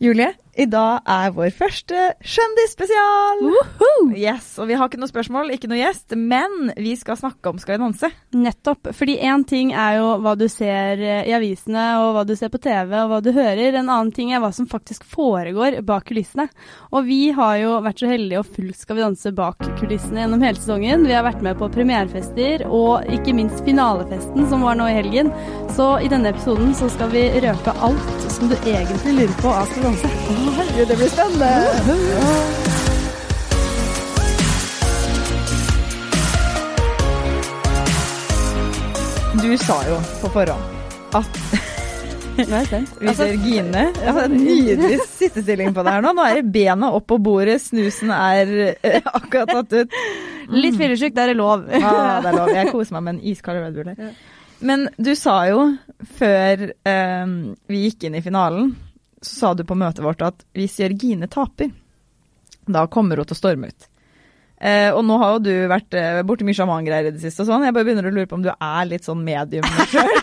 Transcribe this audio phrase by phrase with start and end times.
[0.00, 3.42] Julie, i dag er vår første kjendisspesial!
[4.16, 7.58] Yes, og vi har ikke noe spørsmål, ikke noe gjest, men vi skal snakke om
[7.60, 8.10] Skal vi danse.
[8.36, 8.90] Nettopp.
[8.96, 12.52] Fordi én ting er jo hva du ser eh, i avisene og hva du ser
[12.52, 13.74] på TV og hva du hører.
[13.74, 16.48] En annen ting er hva som faktisk foregår bak kulissene.
[16.92, 20.44] Og vi har jo vært så heldige og fulgt Skal vi danse bak kulissene gjennom
[20.46, 21.06] hele sesongen.
[21.08, 25.32] Vi har vært med på premierefester og ikke minst finalefesten som var nå i helgen.
[25.76, 29.66] Så i denne episoden så skal vi røpe alt som du egentlig lurer på av
[29.72, 30.45] Skal vi danse.
[30.54, 32.66] Herregud, det blir spennende!
[39.42, 41.38] Du sa jo på forhånd at
[42.36, 42.90] Nå er jeg spent.
[43.00, 43.82] hvis Gine.
[43.96, 46.10] Jeg har en nydelig sittestilling på det her nå.
[46.18, 48.50] Nå er det bena opp på bordet, snusen er
[48.84, 49.96] eh, akkurat tatt ut.
[50.52, 51.64] Litt fyllesyk, det er lov.
[51.80, 52.52] Ah, det er lov.
[52.52, 54.12] Jeg koser meg med en iskald Red Bull her.
[54.68, 55.62] Men du sa jo
[56.18, 57.32] før eh,
[57.72, 58.74] vi gikk inn i finalen,
[59.26, 61.72] så sa du på møtet vårt at hvis Jørgine taper,
[62.66, 63.88] da kommer hun til å storme ut.
[64.56, 67.50] Eh, og nå har jo du vært eh, borti mye sjamangreier i det siste og
[67.50, 67.66] sånn.
[67.66, 70.22] Jeg bare begynner å lure på om du er litt sånn medium sjøl.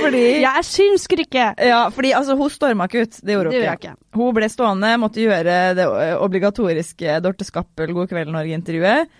[0.00, 1.46] fordi Jeg er synskrykke!
[1.68, 3.20] ja, fordi altså, hun storma ikke ut.
[3.22, 3.76] Det gjorde hun ikke.
[3.78, 3.94] ikke.
[4.18, 5.86] Hun ble stående, måtte gjøre det
[6.18, 9.14] obligatoriske Dorte Skappel God kveld Norge-intervjuet.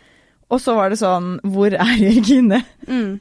[0.48, 2.62] Og så var det sånn Hvor er Jørgine?
[2.88, 3.18] Mm.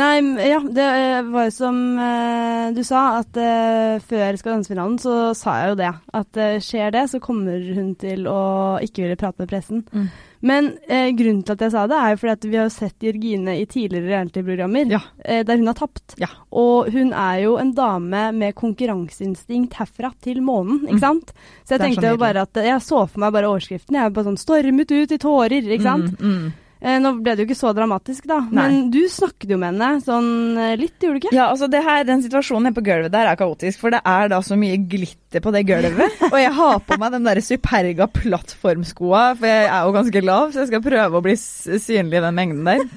[0.00, 0.12] Nei,
[0.48, 5.16] ja, det eh, var jo som uh, du sa, at uh, før Skal danse-finalen så
[5.36, 5.92] sa jeg jo det.
[6.16, 8.40] At uh, skjer det, så kommer hun til å
[8.84, 9.84] ikke ville prate med pressen.
[9.92, 10.08] Mm.
[10.40, 12.98] Men eh, grunnen til at jeg sa det, er jo fordi at vi har sett
[13.02, 15.00] Jørgine i tidligere reality-programmer Ja.
[15.24, 16.14] eh, der hun har tapt.
[16.18, 16.28] Ja.
[16.52, 21.00] Og hun er jo en dame med konkurranseinstinkt herfra til månen, ikke Mm.
[21.00, 21.32] sant?
[21.66, 23.94] Så jeg tenkte sånn jo bare at Jeg så for meg bare overskriften.
[23.94, 26.20] Jeg er bare sånn 'stormet ut i tårer', ikke sant?
[26.20, 26.52] Mm, mm.
[26.78, 28.38] Eh, nå ble det jo ikke så dramatisk, da.
[28.46, 28.52] Nei.
[28.54, 31.34] Men du snakket jo med henne sånn eh, litt, gjorde du ikke?
[31.34, 34.30] Ja, altså det her, Den situasjonen nede på gulvet der er kaotisk, for det er
[34.30, 36.22] da så mye glitter på det gulvet.
[36.32, 40.52] og jeg har på meg den der Superga plattformskoa, for jeg er jo ganske lav,
[40.52, 42.86] så jeg skal prøve å bli synlig i den mengden der.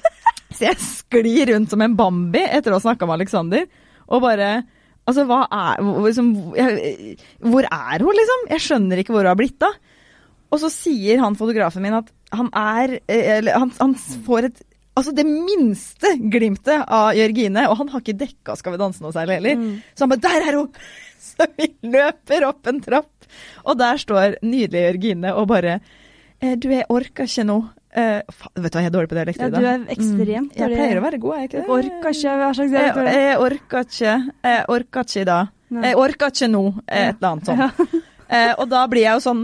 [0.51, 3.63] Så jeg sklir rundt som en Bambi etter å ha snakka med Alexander,
[4.11, 4.51] og bare
[5.09, 8.43] Altså, hva er liksom, jeg, Hvor er hun, liksom?
[8.51, 9.79] Jeg skjønner ikke hvor hun har blitt av.
[10.53, 14.61] Og så sier han fotografen min at han er eh, Eller han, han får et
[14.91, 19.13] Altså det minste glimtet av Jørgine, og han har ikke dekka Skal vi danse noe
[19.15, 19.61] særlig heller.
[19.61, 19.77] Mm.
[19.95, 20.81] Så han bare Der er hun!
[21.31, 23.27] Så vi løper opp en trapp,
[23.63, 25.77] og der står nydelige Jørgine og bare
[26.41, 27.61] eh, Du, jeg orker ikke nå.
[27.91, 29.41] Faen, vet du hva, jeg er dårlig på dialekt.
[29.43, 30.59] Ja, du er ekstremt Mm.
[30.59, 31.71] Jeg pleier å være god, er jeg ikke det?
[31.77, 33.15] orker ikke hva slags dialekt det?
[33.15, 34.13] jeg orker ikke.
[34.47, 35.39] Jeg orker ikke da.
[35.71, 35.83] dag.
[35.87, 36.63] Jeg orker ikke nå.
[36.87, 37.99] Et eller annet sånt.
[38.31, 39.41] Eh, og da blir jeg jo sånn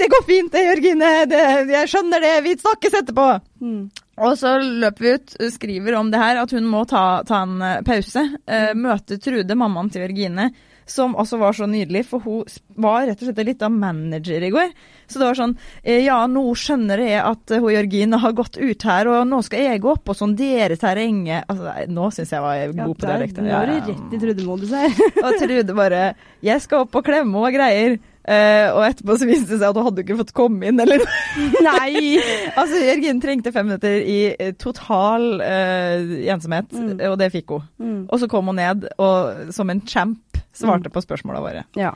[0.00, 1.08] Det går fint, det, Jørgine.
[1.28, 2.36] Det, jeg skjønner det.
[2.46, 3.26] Vi snakkes etterpå.
[3.60, 3.82] Mm.
[4.20, 7.60] Og så løper vi ut, skriver om det her, at hun må ta, ta en
[7.64, 8.22] eh, pause.
[8.48, 10.50] Eh, møte Trude, mammaen til Jørgine,
[10.88, 12.48] som også var så nydelig, for hun
[12.80, 14.72] var rett og slett litt av manager i går.
[15.10, 18.56] Så det var sånn eh, Ja, nå skjønner jeg at eh, hun Jørgine har gått
[18.56, 21.44] ut her, og nå skal jeg gå opp og sondere terrenget.
[21.44, 23.52] Altså, nå syns jeg var god på dialekten.
[23.52, 25.02] Ja, Nå er du rett i Trude-modus her.
[25.26, 28.00] Og Trude bare 'Jeg skal opp og klemme og greier'.
[28.20, 31.00] Eh, og etterpå så viste det seg at hun hadde ikke fått komme inn, eller.
[31.68, 32.18] Nei!
[32.60, 36.98] Altså, Jørgen trengte fem minutter i eh, total uh, ensomhet, Mm.
[37.10, 37.64] og det fikk hun.
[37.80, 38.00] Mm.
[38.10, 41.64] Og så kom hun ned og som en champ svarte på spørsmåla våre.
[41.78, 41.94] Ja,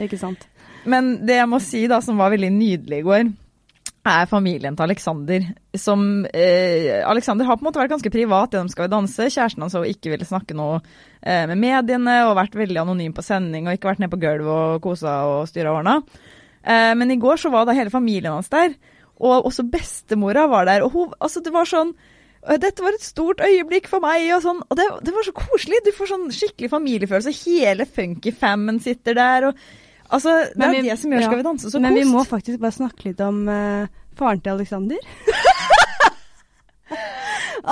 [0.00, 0.46] ikke sant.
[0.88, 3.30] Men det jeg må si da, som var veldig nydelig i går,
[4.06, 5.46] er familien til Alexander.
[5.76, 9.28] Som eh, Alexander har på en måte vært ganske privat gjennom Skal vi danse.
[9.28, 10.78] Kjæresten hans har ikke ville snakke noe
[11.20, 14.52] eh, med mediene og vært veldig anonym på sending og ikke vært nede på gulvet
[14.76, 16.08] og kosa og styra og.
[16.64, 18.74] Eh, men i går så var da hele familien hans der,
[19.20, 20.86] og også bestemora var der.
[20.86, 21.94] Og hun, altså det var sånn
[22.40, 24.62] dette var et stort øyeblikk for meg, og sånn.
[24.64, 25.82] Og det, det var så koselig.
[25.84, 27.34] Du får sånn skikkelig familiefølelse.
[27.44, 29.50] Hele funky-fammen sitter der.
[29.50, 29.58] og
[30.10, 31.22] Altså, det Men er vi- det som gjør.
[31.28, 31.82] Skal vi danse så kost.
[31.82, 33.86] Men vi må faktisk bare snakke litt om uh,
[34.18, 34.98] faren til Alexander.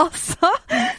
[0.04, 0.50] altså,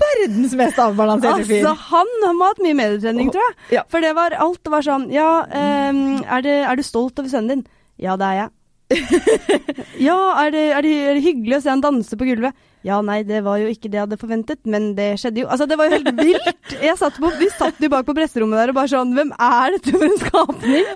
[0.01, 1.61] Verdens mest avbalanserte fyr.
[1.63, 3.57] altså, han har hatt mye medietrening, tror jeg.
[3.77, 3.83] ja.
[3.91, 7.53] For det var alt var sånn Ja, um, er, det, er du stolt over sønnen
[7.59, 7.63] din?
[7.99, 8.49] Ja, det er jeg.
[10.07, 12.57] ja, er det, er, det, er det hyggelig å se han danse på gulvet?
[12.87, 15.49] Ja, nei, det var jo ikke det jeg hadde forventet, men det skjedde jo.
[15.51, 16.73] Altså, det var jo helt vilt.
[16.99, 19.93] Satt på, vi satt jo bak på presserommet der og bare sånn Hvem er dette
[19.93, 20.89] for en skapning?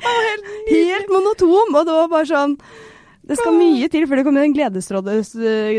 [0.72, 1.76] Helt monotom.
[1.76, 2.58] Og det var bare sånn
[3.24, 5.30] Det skal mye til før det kommer en gledesrådes...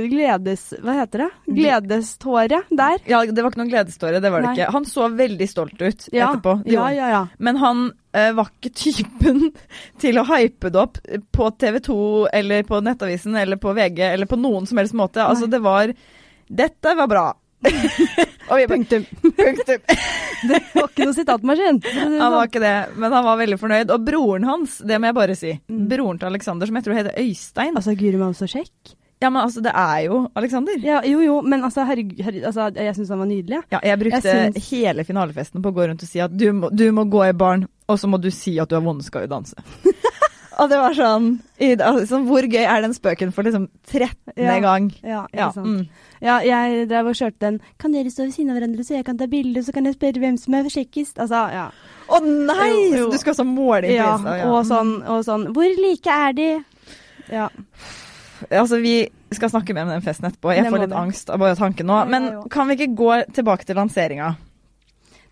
[0.08, 0.62] Gledes...
[0.80, 1.28] Hva heter det?
[1.58, 3.02] Gledeståre der.
[3.04, 4.54] Ja, det var ikke noen gledeståre, det var det Nei.
[4.56, 4.70] ikke.
[4.72, 6.56] Han så veldig stolt ut Ja, etterpå.
[6.72, 7.20] ja, ja, ja.
[7.36, 9.50] Men han uh, var ikke typen
[10.02, 11.00] til å hype det opp
[11.36, 11.98] på TV 2
[12.40, 15.20] eller på Nettavisen eller på VG eller på noen som helst måte.
[15.24, 15.92] Altså, det var
[16.48, 17.26] Dette var bra.
[18.48, 19.04] Og vi bare, Punktum.
[19.38, 19.86] punktum.
[20.48, 21.78] Det var ikke noe sitatmaskin.
[21.94, 22.50] Han var sånn.
[22.50, 23.92] ikke det, men han var veldig fornøyd.
[23.94, 25.54] Og broren hans, det må jeg bare si.
[25.72, 25.86] Mm.
[25.88, 27.78] Broren til Alexander, som jeg tror heter Øystein.
[27.80, 28.94] Altså, guri meg så kjekk.
[29.24, 30.76] Ja, men altså, det er jo Alexander.
[30.84, 33.62] Ja, jo jo, men altså, herregud, herregud altså, jeg syns han var nydelig.
[33.72, 34.68] Ja, jeg brukte Jeg synes...
[34.70, 37.32] hele finalefesten på å gå rundt og si at du må, du må gå i
[37.32, 39.56] baren, og så må du si at du har vondt skal jo danse.
[40.58, 41.28] og det var sånn,
[41.60, 44.34] altså, Hvor gøy er den spøken for liksom 13.
[44.36, 44.58] Ja.
[44.62, 44.90] gang?
[45.02, 45.66] Ja, ikke Ja, sant.
[45.66, 45.88] mm.
[46.24, 49.04] Ja, jeg drev og kjørte den Kan dere stå ved siden av hverandre, så jeg
[49.04, 51.18] kan ta bilde, så kan jeg spørre hvem som er kjekkest?
[51.18, 51.66] Altså, ja.
[52.08, 52.70] Å nei!
[52.92, 53.10] Jo, jo.
[53.12, 54.48] Du skal også måle i ja, prisen.
[54.48, 56.48] og sånn, og sånn Hvor like er de?
[57.32, 57.48] Ja.
[58.50, 58.96] Altså, vi
[59.34, 60.52] skal snakke mer om den festen etterpå.
[60.54, 62.00] Jeg får litt angst av bare tanken nå.
[62.10, 62.42] Men ja, ja.
[62.52, 64.34] kan vi ikke gå tilbake til lanseringa?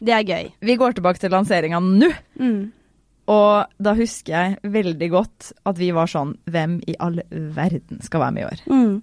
[0.03, 0.49] Det er gøy.
[0.67, 2.09] Vi går tilbake til lanseringa nå.
[2.41, 2.73] Mm.
[3.31, 8.21] Og da husker jeg veldig godt at vi var sånn Hvem i all verden skal
[8.25, 8.63] være med i år?
[8.67, 8.97] Mm.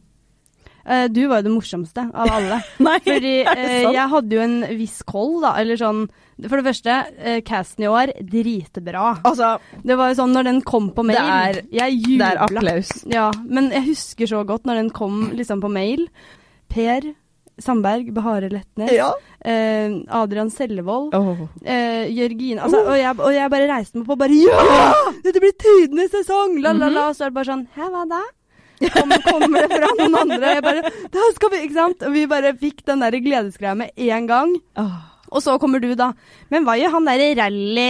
[0.90, 2.58] Eh, du var jo det morsomste av alle.
[2.88, 3.94] Nei, Fordi sant?
[3.94, 5.54] jeg hadde jo en viss koll, da.
[5.62, 6.06] Eller sånn
[6.48, 9.20] For det første, eh, casten i år, dritbra.
[9.28, 11.20] Altså, Det var jo sånn når den kom på mail.
[11.20, 12.92] Det er- jeg det er applaus.
[13.12, 16.08] Ja, men jeg husker så godt når den kom liksom på mail.
[16.70, 17.14] Per
[17.62, 19.12] Sandberg, Bahare Letnes, Ja.
[19.46, 21.46] eh, Adrian Sellevold, oh.
[21.64, 25.14] eh, Jørgine altså, og, jeg, og jeg bare reiste meg på og bare Ja!
[25.24, 26.60] Dette blir tidenes sesong!
[26.62, 26.94] La, la, Mhm.
[26.96, 27.08] la.
[27.10, 28.22] Og så er det bare sånn Hæ, hva da?
[28.80, 30.38] Kommer, kommer det fra noen andre?
[30.40, 32.04] Og jeg bare Da skal vi Ikke sant?
[32.08, 34.54] Og vi bare fikk den der gledesgreia med en gang.
[34.80, 34.94] Åh.
[35.30, 36.12] Og så kommer du, da.
[36.50, 37.88] Men hva gjør han derre rally...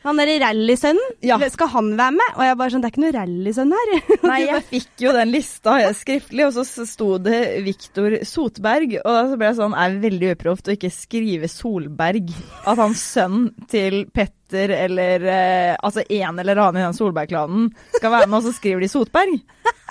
[0.00, 1.16] Han derre rallysønnen?
[1.26, 1.36] Ja.
[1.52, 2.32] Skal han være med?
[2.38, 3.90] Og jeg bare sånn Det er ikke noe rallysønn her.
[4.30, 8.96] Nei, jeg fikk jo den lista skriftlig, og så sto det Viktor Sotberg.
[9.02, 12.32] Og så ble jeg sånn Er veldig uproft å ikke skrive Solberg.
[12.64, 18.16] At han sønn til Petter eller eh, Altså en eller annen i den Solberg-klanen skal
[18.16, 19.36] være med, og så skriver de Sotberg.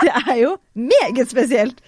[0.01, 1.83] Det er jo meget spesielt.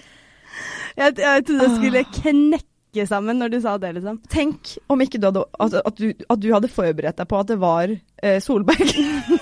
[0.97, 2.70] Jeg, jeg trodde jeg skulle knekke
[3.07, 4.19] sammen når du sa det, liksom.
[4.29, 7.47] Tenk om ikke du hadde At, at, du, at du hadde forberedt deg på at
[7.47, 7.93] det var
[8.23, 8.91] eh, Solberg.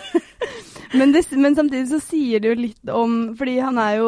[0.94, 4.08] Men, det, men samtidig så sier det jo litt om Fordi han er jo,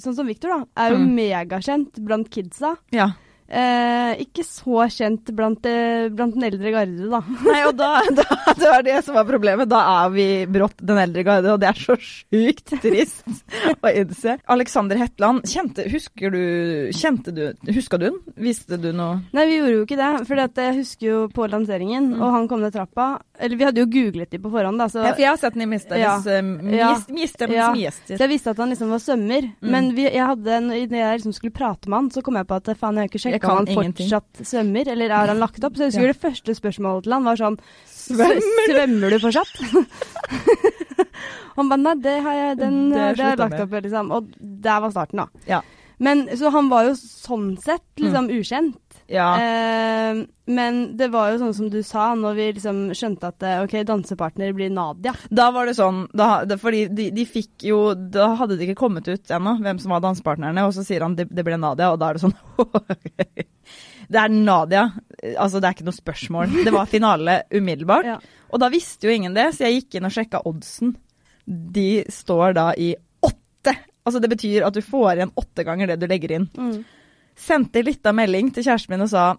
[0.00, 1.10] sånn som Victor, da, er jo Mm.
[1.18, 2.76] megakjent blant kidsa.
[2.92, 3.10] ja.
[3.52, 7.18] Eh, ikke så kjent blant, eh, blant den eldre garde, da.
[7.50, 8.24] Nei, og da, da,
[8.56, 9.68] det var det som var problemet.
[9.68, 13.28] Da er vi brått den eldre garde, og det er så sjukt trist
[13.84, 14.38] å innse.
[14.56, 16.40] Alexander Hetland, kjente, husker du,
[16.96, 17.42] kjente du,
[17.76, 18.16] huska du den?
[18.40, 19.20] Visste du noe?
[19.36, 20.10] Nei, vi gjorde jo ikke det.
[20.30, 22.20] For jeg husker jo på lanseringen, Mm.
[22.24, 23.04] og han kom ned trappa
[23.38, 24.86] Eller vi hadde jo googlet de på forhånd, da.
[24.90, 26.40] Så, Ja, for jeg har sett den i Misterens Ja.
[26.72, 26.90] Ja.
[27.10, 27.68] Misterens Ja.
[27.74, 28.16] gjester.
[28.16, 29.42] så jeg visste at han liksom var sømmer.
[29.60, 29.70] Mm.
[29.74, 32.46] Men vi, jeg hadde en, idet jeg liksom skulle prate med han, så kom jeg
[32.48, 34.08] på at faen, jeg har ikke Jeg sjekka han ingenting.
[34.08, 35.74] fortsatt svømmer, eller har han lagt opp?
[35.76, 36.12] Så jeg husker Ja.
[36.12, 37.58] det første spørsmålet til han var sånn
[37.92, 38.72] Svømmer du?
[38.72, 39.52] Svømmer du fortsatt?
[41.56, 44.10] han ba nei, det har jeg, den, Det det, har jeg lagt opp, liksom.
[44.16, 45.26] Og der var starten, da.
[45.48, 45.60] Ja.
[46.02, 48.78] Men, så han var jo sånn sett liksom ukjent.
[49.10, 49.28] Ja.
[49.40, 50.22] Eh,
[50.52, 53.76] men det var jo sånn som du sa, når vi liksom skjønte at eh, ok,
[53.88, 55.14] dansepartner blir Nadia.
[55.30, 58.82] Da var det sånn, da, det, fordi de, de fikk jo Da hadde det ikke
[58.84, 61.92] kommet ut ennå hvem som var dansepartnerne, og så sier han det, det ble Nadia,
[61.92, 62.36] og da er det sånn
[64.12, 64.82] Det er Nadia.
[65.38, 66.56] Altså, det er ikke noe spørsmål.
[66.66, 68.08] Det var finale umiddelbart.
[68.12, 68.18] Ja.
[68.52, 70.90] Og da visste jo ingen det, så jeg gikk inn og sjekka oddsen.
[71.46, 72.90] De står da i
[73.24, 73.72] åtte.
[74.04, 76.50] Altså det betyr at du får igjen åtte ganger det du legger inn.
[76.52, 76.82] Mm.
[77.38, 79.32] Sendte litt lita melding til kjæresten min og sa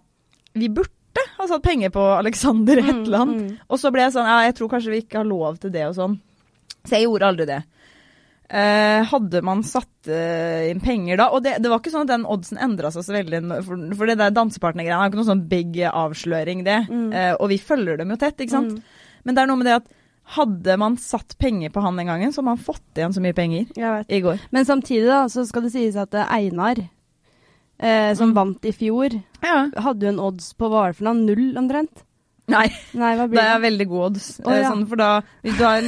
[0.54, 3.36] vi burde ha satt penger på Alexander Hetland.
[3.36, 3.54] Mm, mm.
[3.68, 5.86] Og så ble jeg sånn ja, jeg tror kanskje vi ikke har lov til det
[5.88, 6.18] og sånn.
[6.84, 7.60] Så jeg gjorde aldri det.
[8.44, 12.10] Eh, hadde man satt eh, inn penger da Og det, det var ikke sånn at
[12.12, 13.40] den oddsen endra seg så veldig.
[13.64, 16.82] For, for det der dansepartnergreiene er ikke noe sånn big avsløring, det.
[16.90, 17.08] Mm.
[17.10, 18.76] Eh, og vi følger dem jo tett, ikke sant.
[18.76, 19.20] Mm.
[19.24, 19.92] Men det er noe med det at
[20.34, 23.36] hadde man satt penger på han den gangen, så hadde man fått igjen så mye
[23.36, 23.66] penger
[24.08, 24.44] i går.
[24.56, 26.80] Men samtidig da, så skal det sies at eh, Einar,
[27.84, 28.34] eh, som Mm.
[28.40, 29.14] vant i fjor,
[29.44, 29.68] Ja.
[29.76, 31.14] hadde du en odds på hva var det for noe?
[31.20, 32.02] Null omtrent?
[32.48, 33.62] Nei, Nei, det blir er det?
[33.70, 34.40] veldig god odds.
[34.40, 34.70] Eh, ja.
[34.72, 35.82] sånn, for da, hvis du har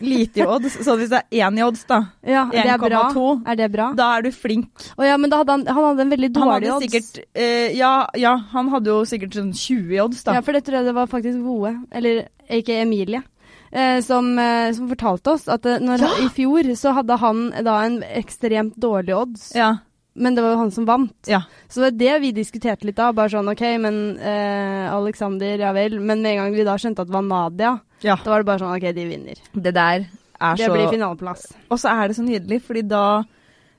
[0.00, 3.42] lite i odds, så hvis det er én i odds, da, Ja, det er 1,2.
[3.50, 3.88] Er det bra?
[3.98, 4.70] da er du flink.
[4.96, 6.86] Å ja, men hadde han, han hadde en veldig dårlig odds.
[6.92, 10.34] sikkert eh, ja, ja, han hadde jo sikkert sånn 20 i odds, da.
[10.38, 13.24] Ja, for det tror jeg det var faktisk Voe, eller ikke Emilie,
[13.72, 16.14] eh, som, eh, som fortalte oss at eh, når, Ja!
[16.24, 19.78] i fjor så hadde han da en ekstremt dårlig odds, Ja.
[20.18, 21.14] Men det var jo han som vant.
[21.30, 21.40] Ja.
[21.70, 25.72] Så det var det vi diskuterte litt da, bare sånn ok, men eh, Alexander, ja
[25.76, 25.96] vel.
[26.00, 27.72] Men med en gang vi da skjønte at det var Nadia,
[28.04, 28.18] ja.
[28.20, 29.40] da var det bare sånn ok, de vinner.
[29.54, 30.06] Det der
[30.38, 31.48] er Det så blir finaleplass.
[31.70, 33.04] Og så er det så nydelig, fordi da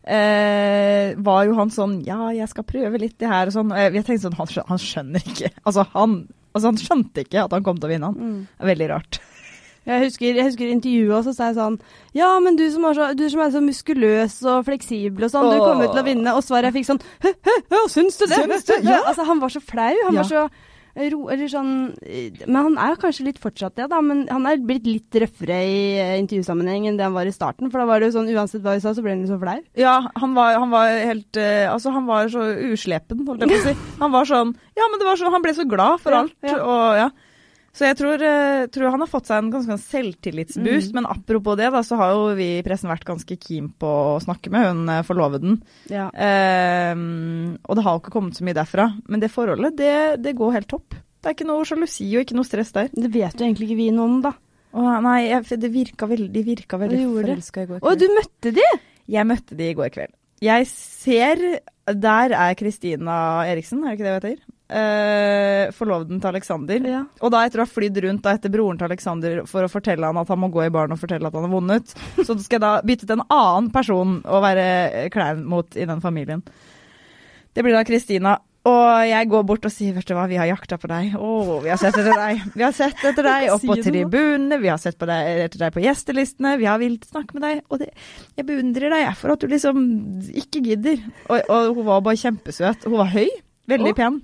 [0.04, 3.72] eh, var jo han sånn Ja, jeg skal prøve litt det her og sånn.
[3.74, 5.52] Og jeg, jeg tenkte sånn, han, skjø- han skjønner ikke.
[5.64, 6.16] Altså han,
[6.54, 8.20] altså, han skjønte ikke at han kom til å vinne han.
[8.20, 8.70] Mm.
[8.72, 9.22] Veldig rart.
[9.90, 11.80] Jeg husker, jeg husker intervjuet, og så sa jeg sånn
[12.18, 15.50] Ja, men du som, er så, du som er så muskuløs og fleksibel og sånn,
[15.50, 16.34] du kommer til å vinne.
[16.38, 18.44] Og svaret jeg fikk sånn Hø, hø, hø, syns du det?
[18.46, 18.76] Syns du?
[18.86, 19.02] Ja.
[19.10, 19.94] altså, han var så flau.
[20.08, 20.22] Han Ja.
[20.22, 20.50] var så
[21.00, 21.70] ro, eller sånn
[22.50, 24.00] Men han er kanskje litt fortsatt det, da.
[24.04, 27.72] Men han er blitt litt røffere i eh, intervjusammenheng enn det han var i starten.
[27.72, 29.40] For da var det jo sånn uansett hva vi sa, så ble han litt så
[29.42, 29.58] flau.
[29.80, 33.62] Ja, han var, han var helt uh, Altså, han var så uslepen, holdt jeg på
[33.62, 33.76] å si.
[34.04, 36.36] Han var sånn Ja, men det var sånn Han ble så glad for Ja, alt,
[36.46, 36.58] ja.
[36.62, 37.10] og ja.
[37.76, 40.92] Så jeg tror, eh, tror han har fått seg en ganske sånn selvtillitsboost.
[40.92, 40.98] Mm.
[40.98, 44.18] Men apropos det, da, så har jo vi i pressen vært ganske keen på å
[44.24, 45.60] snakke med hun eh, forloveden.
[45.92, 46.10] Ja.
[46.14, 48.90] Ehm, og det har jo ikke kommet så mye derfra.
[49.08, 49.96] Men det forholdet, det,
[50.26, 50.98] det går helt topp.
[51.20, 52.92] Det er ikke noe sjalusi og ikke noe stress der.
[52.94, 54.34] Det vet jo egentlig ikke vi noe om, da.
[54.70, 57.90] Å, nei, jeg, det virka veldig, de virka veldig forelska i går kveld.
[57.90, 58.70] Å, du møtte de?
[59.10, 60.14] Jeg møtte de i går kveld.
[60.40, 61.42] Jeg ser
[61.90, 64.44] Der er Kristina Eriksen, er det ikke det hun heter?
[64.70, 66.84] Eh, forloveden til Alexander.
[66.86, 67.00] Ja.
[67.26, 70.06] Og da etter å ha flydd rundt da etter broren til Alexander for å fortelle
[70.06, 71.96] han at han må gå i baren og fortelle at han har vunnet,
[72.28, 76.06] så skal jeg da bytte til en annen person å være klein mot i den
[76.06, 76.46] familien.
[77.58, 78.38] Det blir da Kristina.
[78.70, 81.14] Og jeg går bort og sier, vet du hva, vi har jakta på deg.
[81.18, 81.30] Å,
[81.64, 82.42] vi har sett etter deg.
[82.54, 85.74] Vi har sett etter deg opp på tribunene, vi har sett på deg, etter deg
[85.74, 87.64] på gjestelistene, vi har villet snakke med deg.
[87.72, 87.90] Og det,
[88.38, 89.80] jeg beundrer deg for at du liksom
[90.44, 91.02] ikke gidder.
[91.26, 92.86] Og, og hun var bare kjempesøt.
[92.86, 93.32] Hun var høy,
[93.72, 93.98] veldig oh.
[94.04, 94.20] pen.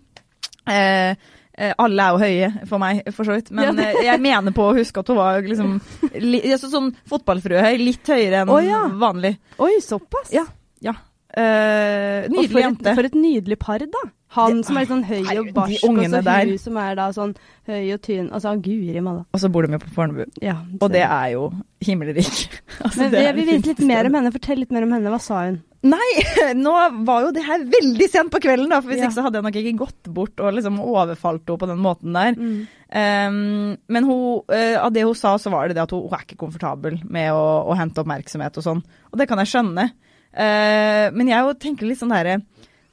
[0.65, 1.15] Eh,
[1.57, 3.51] eh, alle er jo høye for meg, for så vidt.
[3.55, 5.75] Men eh, jeg mener på å huske at hun var liksom
[6.23, 7.79] li, sånn fotballfruehøy.
[7.81, 8.85] Litt høyere enn oh, ja.
[9.01, 9.35] vanlig.
[9.61, 10.33] Oi, såpass?
[10.35, 10.45] Ja.
[10.85, 10.95] ja.
[11.35, 14.05] Eh, nydelig for et, for et nydelig par, da.
[14.35, 16.49] Han som er litt sånn høy og barsk, og så hun der.
[16.61, 17.35] som er da sånn
[17.69, 18.29] høy og tynn.
[18.35, 19.23] Altså, guri malla.
[19.33, 20.25] Og så bor de jo på Fornebu.
[20.43, 21.49] Ja, Og det er jo
[21.85, 22.49] himmelrik.
[22.85, 24.31] Altså, Men det jeg vil vite litt mer om henne.
[24.35, 25.11] Fortell litt mer om henne.
[25.13, 25.61] Hva sa hun?
[25.85, 26.07] Nei,
[26.65, 26.71] nå
[27.05, 28.79] var jo det her veldig sent på kvelden, da.
[28.81, 29.07] For hvis Ja.
[29.09, 32.17] ikke så hadde jeg nok ikke gått bort og liksom overfalt henne på den måten
[32.17, 32.33] der.
[32.39, 32.55] Mm.
[32.95, 36.17] Um, men hun, uh, av det hun sa, så var det det at hun, hun
[36.17, 38.81] er ikke komfortabel med å, å hente oppmerksomhet og sånn.
[39.11, 39.89] Og det kan jeg skjønne.
[40.35, 42.41] Uh, men jeg jo tenker litt sånn derre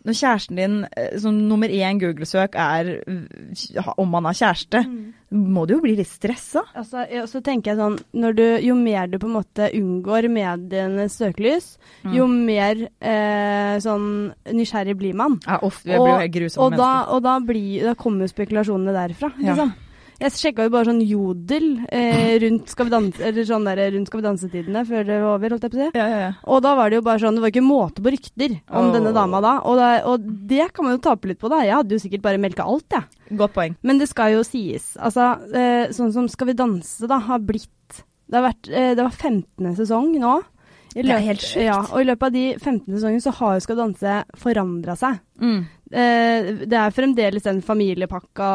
[0.02, 2.88] Når kjæresten din eh, som nummer én Google-søk er
[3.96, 4.80] om man har kjæreste,
[5.32, 6.64] må du jo bli litt stressa.
[6.74, 11.76] Altså, så tenker jeg sånn du, Jo mer du på en måte unngår medienes søkelys,
[12.02, 12.14] Mm.
[12.16, 15.38] jo mer eh, sånn nysgjerrig blir man.
[15.46, 17.12] Ja, ofte, jeg blir jo helt grusom og, da, menneske.
[17.14, 19.30] og da, blir, da kommer jo spekulasjonene derfra.
[19.38, 19.68] Ja.
[20.22, 24.10] Jeg sjekka jo bare sånn jodel eh, rundt Skal vi danse eller sånn der, rundt
[24.10, 25.88] Skal vi danse-tidene før det var over, holdt jeg på å si.
[25.98, 26.30] Ja, ja, ja.
[26.46, 28.92] Og da var det jo bare sånn, det var ikke måte på rykter om oh.
[28.94, 29.56] denne dama da.
[29.66, 29.90] Og, da.
[30.12, 31.62] og det kan man jo tape litt på, da.
[31.66, 33.36] Jeg hadde jo sikkert bare melka alt, jeg.
[33.40, 33.76] Godt poeng.
[33.86, 34.92] Men det skal jo sies.
[35.00, 39.04] Altså, eh, sånn som Skal vi danse, da, har blitt Det, har vært, eh, det
[39.04, 39.74] var 15.
[39.80, 40.36] sesong nå.
[40.94, 41.64] I Det er løpet- helt sjukt.
[41.64, 45.20] Ja, og i løpet av de 15 sesongene så har jo Skal danse forandra seg.
[45.40, 45.66] Mm.
[45.92, 48.48] Eh, det er fremdeles den familiepakka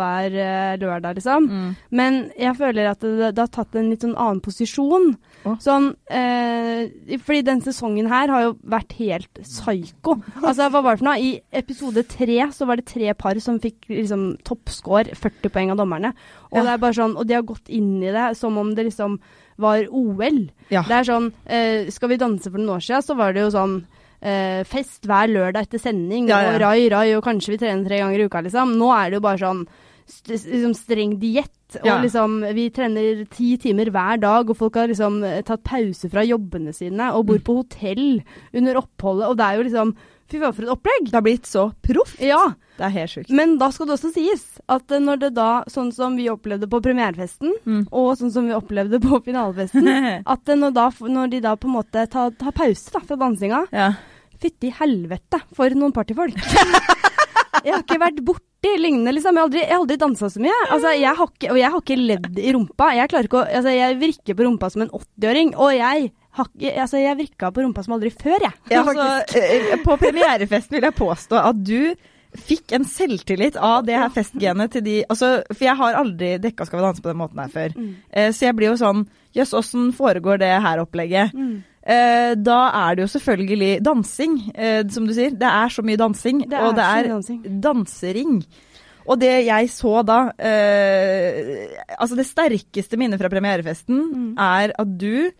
[0.00, 1.46] hver eh, lørdag, liksom.
[1.48, 1.76] Mm.
[1.90, 5.14] Men jeg føler at det, det har tatt en litt sånn annen posisjon.
[5.46, 5.56] Oh.
[5.62, 6.88] Sånn eh,
[7.22, 10.18] Fordi den sesongen her har jo vært helt psyko.
[10.42, 11.16] Altså, hva var det for noe?
[11.22, 15.80] I episode tre så var det tre par som fikk liksom toppscore, 40 poeng av
[15.80, 16.12] dommerne.
[16.50, 16.62] Og Ja.
[16.64, 19.18] det er bare sånn, og de har gått inn i det som om det liksom
[19.58, 20.50] var OL.
[20.70, 20.82] Ja.
[20.82, 23.50] Det er sånn eh, Skal vi danse for noen år siden, så var det jo
[23.54, 23.76] sånn
[24.20, 27.98] eh, fest hver lørdag etter sending, Ja, og rai, rai, og kanskje vi trener tre
[28.02, 28.76] ganger i uka, liksom.
[28.80, 29.66] Nå er det jo bare sånn
[30.06, 31.52] st liksom streng diett.
[31.82, 31.96] Og Ja.
[32.00, 36.22] liksom, vi trener ti timer hver dag, og folk har liksom eh, tatt pause fra
[36.22, 37.26] jobbene sine og Mm.
[37.26, 38.22] bor på hotell
[38.54, 39.96] under oppholdet, og det er jo liksom
[40.26, 41.04] Fy faen, for et opplegg!
[41.10, 42.18] Det har blitt så proft.
[42.20, 42.40] Ja,
[42.76, 43.30] Det er helt sjukt.
[43.30, 46.66] men da skal det også sies at eh, når det da, sånn som vi opplevde
[46.68, 47.86] på premierefesten, Mm.
[47.92, 49.86] og sånn som vi opplevde på finalefesten,
[50.26, 53.16] at eh, når, da, når de da på en måte tar, tar pause da, fra
[53.16, 53.92] dansinga Ja.
[54.36, 56.34] Fytti helvete, for noen partyfolk.
[57.64, 59.32] jeg har ikke vært borti lignende, liksom.
[59.32, 60.58] Jeg har aldri, jeg har aldri dansa så mye.
[60.74, 62.90] Altså, jeg har ikke, og jeg har ikke ledd i rumpa.
[62.98, 66.98] Jeg klarer ikke å Altså, jeg virker på rumpa som en 80-åring, og jeg Altså,
[67.00, 68.52] jeg vrikka på rumpa som aldri før, jeg.
[68.70, 69.06] Ja, altså,
[69.40, 71.94] eh, på premierefesten vil jeg påstå at du
[72.36, 76.66] fikk en selvtillit av det her festgenet til de altså, For jeg har aldri dekka
[76.68, 77.72] Skal vi danse på den måten her før.
[77.78, 77.94] Mm.
[78.12, 81.32] Eh, så jeg blir jo sånn Jøss, åssen foregår det her opplegget?
[81.36, 81.54] Mm.
[81.86, 85.30] Eh, da er det jo selvfølgelig dansing, eh, som du sier.
[85.38, 86.40] Det er så mye dansing.
[86.50, 87.40] Det og det er dansing.
[87.62, 88.32] dansering.
[89.06, 94.30] Og det jeg så da eh, Altså, det sterkeste minnet fra premierefesten Mm.
[94.38, 95.30] er at du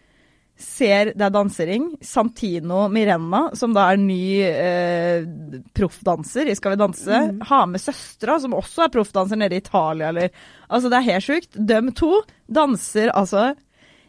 [0.59, 1.89] ser det er dansering.
[2.01, 5.27] Santino Mirenna, som da er ny eh,
[5.77, 7.43] proffdanser i Skal vi danse, Mm.
[7.49, 10.31] har med søstera, som også er proffdanser nede i Italia, eller
[10.71, 11.53] Altså, det er helt sjukt.
[11.67, 13.55] De to danser altså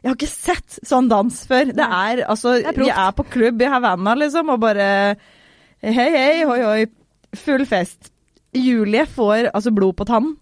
[0.03, 1.65] Jeg har ikke sett sånn dans før.
[1.75, 5.17] Det er altså Det er Vi er på klubb i Havanna, liksom, og bare
[5.83, 6.85] Hei, hei, hoi, hoi.
[7.35, 8.11] Full fest.
[8.61, 10.33] Julie får altså blod på tann.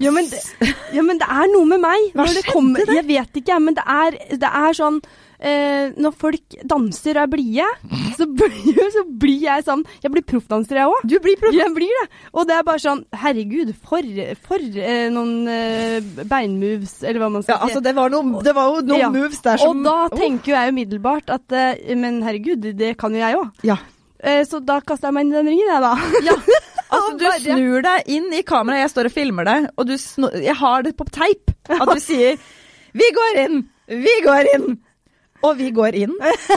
[0.00, 0.40] Ja, men det,
[0.94, 2.10] ja, men det er noe med meg.
[2.16, 2.88] Hva skjedde kommer-?
[2.96, 4.98] Jeg vet ikke, men det er, det er sånn
[5.42, 7.66] eh, Når folk danser og er blide,
[8.18, 11.06] så, blir- så blir jeg sånn Jeg blir proffdanser, jeg òg.
[11.08, 11.56] Du blir proff.
[11.56, 12.06] Jeg blir det.
[12.32, 14.10] Og det er bare sånn Herregud, for,
[14.48, 18.54] for eh, noen eh, beinmoves, eller hva man skal Ja, altså, det var, noen, det
[18.58, 19.10] var jo noen Ja.
[19.14, 23.12] moves der som Og da tenker jo jeg umiddelbart at eh, Men herregud, det kan
[23.16, 23.50] jo jeg òg.
[23.68, 23.78] Ja.
[24.22, 25.94] Eh, så da kaster jeg meg inn i den ringen, jeg, da.
[26.92, 30.34] Altså, du snur deg inn i kameraet, jeg står og filmer deg, og du snur,
[30.36, 31.54] jeg har det på teip.
[31.72, 32.36] At du sier
[32.92, 33.62] 'Vi går inn!
[33.88, 34.74] Vi går inn!'
[35.42, 36.12] Og vi går inn.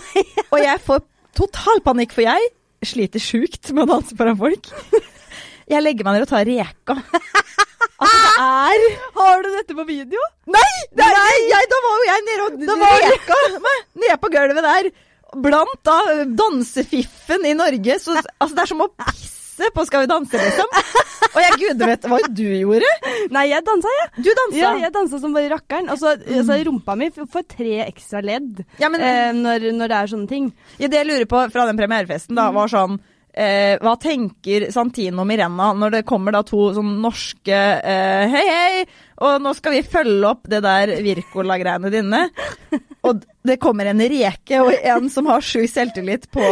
[0.53, 1.05] Og jeg får
[1.39, 2.51] total panikk, for jeg
[2.85, 4.69] sliter sjukt med å danse foran folk.
[5.65, 6.99] Jeg legger meg ned og tar reka.
[7.95, 8.83] Altså, det er
[9.15, 10.21] Har du dette på video?
[10.51, 10.73] Nei!
[10.91, 14.67] Det er, nei jeg, da var jo jeg nede og reka meg nede på gulvet
[14.67, 14.89] der.
[15.33, 17.97] Blant da dansefiffen i Norge.
[17.99, 20.77] Så, altså, det er som å pisse på Skal vi danse, liksom.
[21.35, 22.91] Og jeg gud vet hva du gjorde.
[23.35, 24.09] Nei, jeg dansa, jeg.
[24.19, 24.59] Du dansa.
[24.59, 25.89] Ja, jeg dansa som bare rakkeren.
[25.91, 29.97] Og så altså, rumpa mi får tre ekstra ledd Ja, men eh, når, når det
[29.99, 30.49] er sånne ting.
[30.79, 32.99] ja, det jeg lurer på fra den premierefesten, da, var sånn
[33.37, 38.85] eh, Hva tenker Santino Mirenna når det kommer da to sånn norske eh, Hei, hei!
[39.25, 42.25] Og nå skal vi følge opp det der Wirkola-greiene dine.
[43.07, 46.43] Og det kommer en reke og en som har sju selvtillit på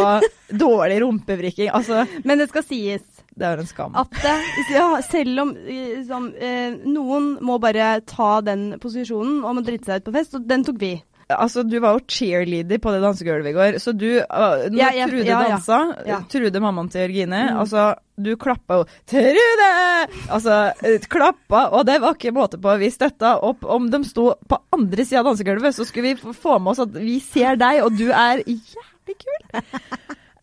[0.64, 1.68] dårlig rumpevrikking.
[1.76, 3.94] Altså, Men det skal sies det er en skam.
[3.98, 4.34] at det,
[4.70, 10.00] ja, selv om liksom, eh, noen må bare ta den posisjonen og må drite seg
[10.00, 10.92] ut på fest, og den tok vi.
[11.30, 14.90] Altså, du var jo cheerleader på det dansegulvet i går, så du uh, Når Ja,
[14.92, 16.18] jeg- Trude ja, dansa, Ja.
[16.28, 17.60] Trude, mammaen til Jørgine, Mm.
[17.62, 22.76] altså Du klappa jo 'Trude!' Altså, eh, klappa, og det var ikke måte på.
[22.78, 23.64] Vi støtta opp.
[23.64, 26.92] Om de sto på andre sida av dansegulvet, så skulle vi få med oss at
[26.92, 29.62] vi ser deg, og du er jævlig kul.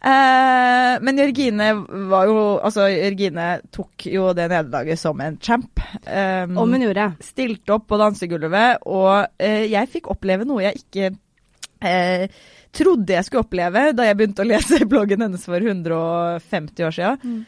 [0.02, 1.68] Eh, men Jørgine
[2.10, 5.82] var jo Altså, Jørgine tok jo det nederlaget som en champ.
[6.06, 7.12] Eh, Om hun gjorde.
[7.22, 11.12] stilte opp på dansegulvet, og eh, jeg fikk oppleve noe jeg ikke
[11.86, 12.26] eh,
[12.74, 17.22] trodde jeg skulle oppleve da jeg begynte å lese bloggen hennes for 150 år siden.
[17.22, 17.42] Mm.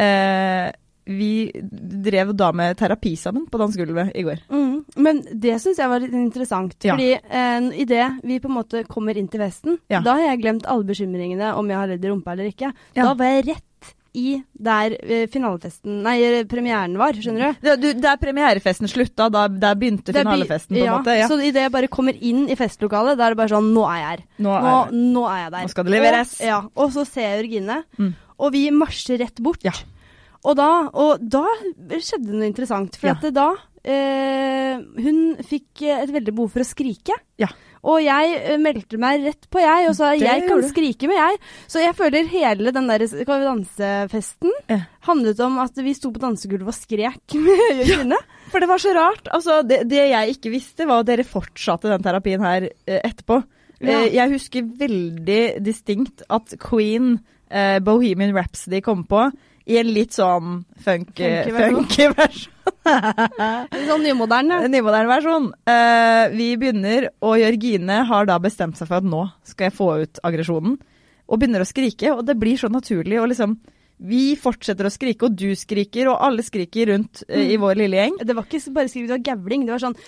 [0.00, 0.68] Eh,
[1.10, 1.32] vi
[2.06, 4.44] drev da med terapi sammen på dansegulvet i går.
[4.50, 4.69] Mm.
[4.96, 6.74] Men det syns jeg var litt interessant.
[6.82, 6.96] Ja.
[6.96, 10.00] Fordi eh, idet vi på en måte kommer inn til Vesten, Ja.
[10.00, 12.72] da har jeg glemt alle bekymringene om jeg har ledd i rumpa eller ikke.
[12.96, 13.04] Ja.
[13.04, 13.64] Da var jeg rett
[14.12, 17.60] i der eh, finalefesten Nei, eh, premieren var, skjønner du?
[17.62, 20.96] Det, du, der premierefesten slutta, da, der begynte der er by- finalefesten, på en ja,
[20.98, 21.14] måte.
[21.20, 21.28] Ja.
[21.30, 24.00] Så idet jeg bare kommer inn i festlokalet, da er det bare sånn Nå er
[24.00, 24.24] jeg her.
[24.42, 25.04] Nå Nå, er det.
[25.14, 25.62] nå er jeg der.
[25.62, 26.34] Nå skal det leveres.
[26.40, 28.10] Og, ja, og så ser jeg Jørgine, Mm.
[28.40, 29.62] og vi marsjer rett bort.
[29.62, 29.76] Ja.
[30.42, 31.44] Og, da, og da
[32.00, 32.96] skjedde det noe interessant.
[32.98, 33.30] For Ja.
[33.30, 33.50] da
[33.84, 37.16] eh, Hun fikk eh, et veldig behov for å skrike.
[37.40, 37.48] Ja.
[37.80, 41.38] Og jeg eh, meldte meg rett på, jeg, og sa jeg kan skrike med, jeg.
[41.70, 44.82] Så jeg føler hele den der Skal vi danse-festen Ja.
[45.08, 48.20] handlet om at vi sto på dansegulvet og skrek med Jørgine.
[48.52, 49.30] For det var så rart.
[49.32, 53.40] Altså, det, det jeg ikke visste, var at dere fortsatte den terapien her eh, etterpå.
[53.80, 54.02] Ja.
[54.02, 57.14] Eh, jeg husker veldig distinkt at Queen,
[57.48, 59.30] eh, Bohemian Rhapsody, kom på
[59.66, 61.82] i en litt sånn funk, Funky versjon.
[61.84, 62.56] funky versjon.
[63.86, 64.62] Sånn nymoderne.
[64.64, 65.50] En nymoderne versjon.
[65.68, 69.90] Uh, vi begynner, og Jørgine har da bestemt seg for at nå skal jeg få
[70.04, 70.78] ut aggresjonen.
[71.30, 73.20] Og begynner å skrike, og det blir så naturlig.
[73.22, 73.54] Og liksom,
[74.10, 78.00] vi fortsetter å skrike, og du skriker, og alle skriker rundt eh, i vår lille
[78.00, 78.16] gjeng.
[78.26, 79.66] Det var ikke bare skrivet, det var gavling.
[79.68, 79.98] Det var sånn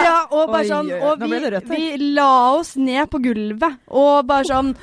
[0.00, 1.38] ja, og bare sånn, og vi,
[1.70, 4.74] vi la oss ned på gulvet, og bare sånn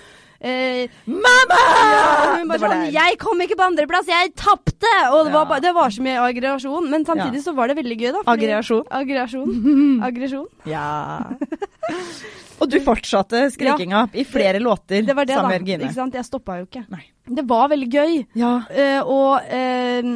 [0.47, 1.59] eh, Mamma!
[1.91, 2.05] ja,
[2.37, 2.91] hun bare sånn der.
[2.95, 5.43] 'Jeg kom ikke på andreplass, jeg tapte!' Og det, Ja.
[5.43, 6.89] var, det var så mye aggresjon.
[6.89, 8.21] Men samtidig så var det veldig gøy, da.
[8.33, 8.83] Aggresjon.
[8.91, 10.01] Aggresjon.
[10.07, 10.47] Aggresjon.
[10.65, 10.87] Ja.
[12.61, 15.83] og du fortsatte skrikinga i flere låter Det var det, sammen med Jørgine.
[15.89, 16.13] Ikke sant?
[16.17, 16.85] Jeg stoppa jo ikke.
[16.93, 17.03] Nei.
[17.27, 18.15] Det var veldig gøy.
[18.39, 18.53] Ja.
[18.71, 20.11] Uh, og uh,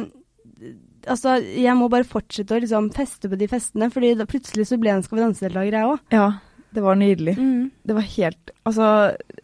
[1.06, 4.78] altså, jeg må bare fortsette å liksom feste på de festene, fordi da plutselig så
[4.80, 6.02] ble jeg en Skal vi danse-deltaker, jeg òg.
[6.16, 6.30] ja.
[6.74, 7.34] Det var nydelig.
[7.38, 7.70] Mm.
[7.84, 8.86] Det var helt Altså,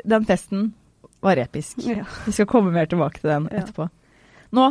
[0.04, 0.72] den festen
[1.20, 1.78] var episk.
[1.84, 2.04] Ja.
[2.26, 3.88] Vi skal komme mer tilbake til den etterpå.
[4.54, 4.68] Nå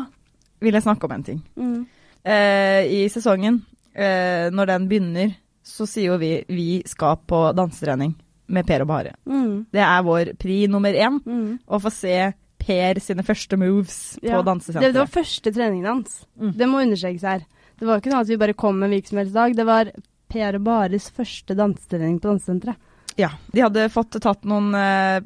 [0.64, 1.42] vil jeg snakke om en ting.
[1.60, 1.82] Mm.
[2.24, 3.62] Eh, I sesongen,
[3.94, 5.36] eh, når den begynner,
[5.68, 8.16] så sier jo vi vi skal på dansetrening
[8.48, 9.14] med Per og Bare.
[9.28, 9.66] Mm.
[9.76, 11.20] Det er vår pri nummer én.
[11.26, 11.60] Mm.
[11.68, 12.34] Å få se
[12.68, 14.38] Per sine første moves Ja.
[14.38, 14.94] på Det, dansesenteret.
[14.94, 16.26] det var første treningen hans.
[16.40, 16.54] Mm.
[16.58, 17.46] Det må understrekes her.
[17.80, 19.56] Det var ikke noe at vi bare kom en hvilken som helst dag.
[19.56, 19.92] Det var
[20.30, 22.76] Per og Bares første dansetrening på dansesenteret.
[23.18, 23.32] Ja.
[23.50, 25.18] De hadde fått tatt noen uh,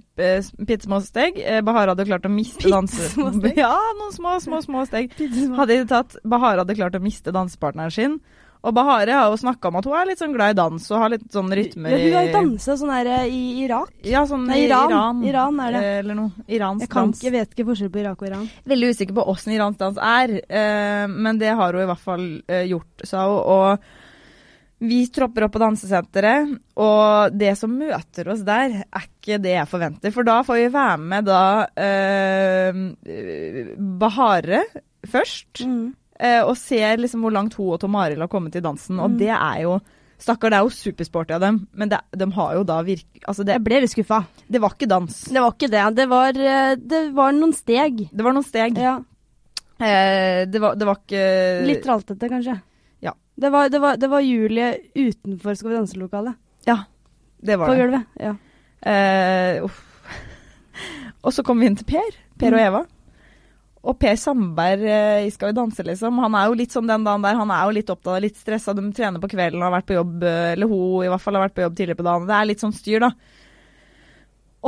[0.63, 1.35] bitte små steg.
[1.43, 3.09] Eh, Bahar hadde klart å miste danse...
[3.57, 5.11] Ja, noen små, små, små steg.
[5.57, 8.15] Hadde de tatt Bahar hadde klart å miste dansepartneren sin,
[8.63, 10.99] Og Bahare har jo snakka om at hun er litt sånn glad i dans og
[11.01, 13.89] har litt sånn rytmer Ja, hun har jo i dansa sånn her eh, i Irak.
[14.07, 14.93] Ja, sånn Nei, i Iran.
[14.93, 15.23] Iran.
[15.27, 15.81] Iran er det.
[15.89, 16.45] eh, Eller noe.
[16.47, 17.17] Iransk Jeg, kan, dans.
[17.19, 18.45] ikke- jeg vet ikke forskjell på Irak og Iran.
[18.71, 22.29] Veldig usikker på åssen iransk dans er, eh, men det har hun i hvert fall
[22.47, 23.41] eh, gjort, sa hun.
[23.57, 23.89] Og
[24.81, 29.69] vi tropper opp på dansesenteret, og det som møter oss der, er ikke det jeg
[29.69, 30.11] forventer.
[30.15, 31.41] For da får vi være med da
[31.77, 34.63] eh, Bahare
[35.07, 35.93] først, Mm.
[36.19, 38.99] eh, og ser liksom hvor langt hun og Tom Arild har kommet i dansen.
[38.99, 39.17] Og Mm.
[39.19, 39.79] det er jo
[40.21, 43.43] Stakkar, det er jo supersporty av dem, men det, de har jo da virkelig Altså,
[43.43, 44.25] det, Jeg ble litt skuffa.
[44.47, 45.23] det var ikke dans.
[45.25, 45.95] Det var ikke det.
[45.95, 48.07] Det var, eh, det var noen steg.
[48.13, 48.77] Det var noen steg.
[48.77, 48.99] Ja,
[49.81, 52.61] Eh, det, var, det var ikke litt traltete, kanskje.
[53.41, 56.37] Det var, det var, det var Julie utenfor Skal vi danse-lokalet.
[56.69, 56.77] Ja,
[57.41, 57.81] det var På det.
[57.81, 58.05] gulvet.
[58.21, 58.35] Ja.
[58.81, 59.79] Eh, uff.
[61.21, 62.17] og så kom vi inn til Per.
[62.41, 62.65] Per og Mm.
[62.67, 62.83] Eva.
[63.81, 66.19] Og Per Sandberg eh, i Skal vi danse, liksom.
[66.21, 67.33] Han er jo litt sånn den dagen der.
[67.39, 68.75] Han er jo litt opptatt litt stressa.
[68.77, 71.39] De trener på kvelden, og har vært på jobb, eh, eller hun i hvert fall
[71.39, 72.27] har vært på jobb tidligere på dagen.
[72.29, 73.09] Det er litt sånn styr, da.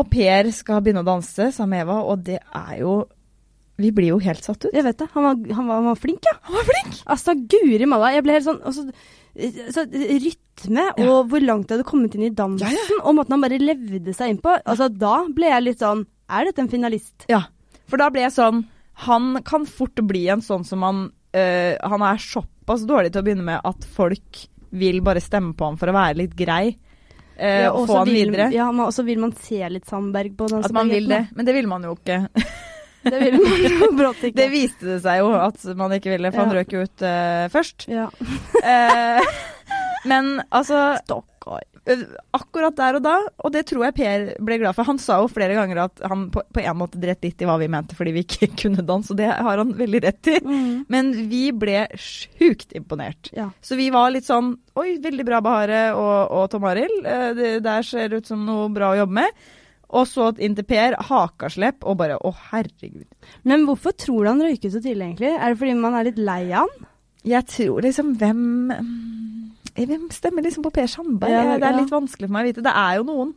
[0.01, 2.95] Og Per skal begynne å danse sammen med Eva, og det er jo
[3.81, 4.73] Vi blir jo helt satt ut.
[4.75, 5.07] Jeg vet det.
[5.15, 6.35] Han var, han var, han var flink, ja.
[6.45, 6.99] Han var flink!
[7.09, 8.11] Altså, guri malla.
[8.13, 8.83] Jeg ble helt sånn også,
[9.73, 11.07] så, Rytme Ja.
[11.09, 12.99] og hvor langt jeg hadde kommet inn i dansen, Ja, ja.
[13.01, 14.59] og måten han bare levde seg innpå.
[14.61, 17.25] Altså, da ble jeg litt sånn Er dette en finalist?
[17.31, 17.39] Ja,
[17.89, 18.61] for da ble jeg sånn
[19.07, 21.01] Han kan fort bli en sånn som han
[21.33, 25.65] øh, Han er såpass dårlig til å begynne med at folk vil bare stemme på
[25.71, 26.75] ham for å være litt grei.
[27.37, 28.47] Ja, og få han videre.
[28.53, 31.19] Ja, men også vil man se litt Sandberg på At man vil det.
[31.37, 32.23] Men det vil man jo ikke.
[33.03, 33.41] Det ville
[33.79, 34.37] man brått ikke.
[34.39, 37.45] Det viste det seg jo at man ikke ville, for han røk jo ut uh,
[37.53, 37.87] først.
[37.91, 38.07] ja.
[38.63, 39.35] uh,
[40.09, 41.61] men altså Stakkar.
[41.87, 42.01] øh,
[42.35, 43.13] Akkurat der og da,
[43.43, 44.87] og det tror jeg Per ble glad for.
[44.87, 47.55] Han sa jo flere ganger at han på, på en måte dreit litt i hva
[47.61, 50.37] vi mente fordi vi ikke kunne danse, og det har han veldig rett i.
[50.43, 50.83] Mm.
[50.91, 53.31] Men vi ble sjukt imponert.
[53.35, 53.49] Ja.
[53.63, 57.03] Så vi var litt sånn Oi, veldig bra Bahare og, og Tom Arild.
[57.05, 59.43] Eh, Det der ser ut som noe bra å jobbe med.
[59.93, 63.05] Og så inn til Per, hakaslepp, og bare å herregud.
[63.45, 65.35] Men hvorfor tror du han røyket så tidlig, egentlig?
[65.37, 66.89] Er det fordi man er litt lei av han?
[67.23, 69.43] Jeg tror liksom Hvem mm,
[69.77, 71.31] Hvem stemmer liksom på Per Sandberg?
[71.31, 71.79] Ja, det er ja.
[71.79, 72.65] litt vanskelig for meg å vite.
[72.65, 73.31] Det er jo noen.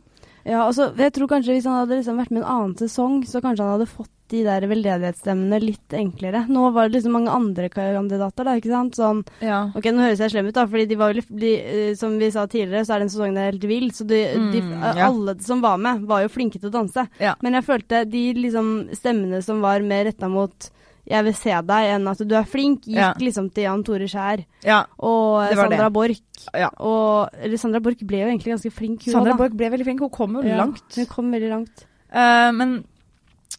[0.47, 3.41] Ja, altså, jeg tror kanskje Hvis han hadde liksom vært med en annen sesong, så
[3.43, 6.41] kanskje han hadde fått de der veldedighetsstemmene litt enklere.
[6.51, 8.97] Nå var det liksom mange andre kandidater, da, ikke sant?
[8.99, 9.71] Sånn Ja.
[9.75, 12.29] Ok, nå høres jeg slem ut, da, fordi de var jo de, eh, Som vi
[12.31, 13.89] sa tidligere, så er den sesongen helt vill.
[13.91, 15.07] Så de, de, Mm, ja.
[15.07, 17.07] alle som var med, var jo flinke til å danse.
[17.19, 17.35] Ja.
[17.41, 20.71] Men jeg følte de liksom stemmene som var mer retta mot
[21.07, 23.13] 'jeg vil se deg' enn at du er flink, gikk Ja.
[23.13, 24.83] liksom til Jan Tore Skjær ja.
[24.99, 25.93] og Sandra det.
[25.93, 26.21] Borch.
[26.53, 26.69] Ja.
[26.79, 29.37] Og eller Sandra Borch ble jo egentlig ganske flink, hun Sandra.
[29.37, 29.99] Borch ble veldig flink.
[30.01, 30.95] Hun kom jo langt.
[30.95, 31.85] Hun kom veldig langt.
[32.13, 32.83] Uh, men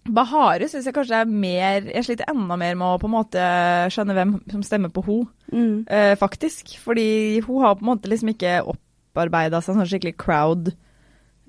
[0.09, 3.91] Bahare syns jeg kanskje er mer Jeg sliter enda mer med å på en måte
[3.93, 5.87] skjønne hvem som stemmer på hun, Mm.
[5.91, 6.77] uh, faktisk.
[6.79, 10.73] Fordi hun har på en måte liksom ikke opparbeida seg en sånn skikkelig crowd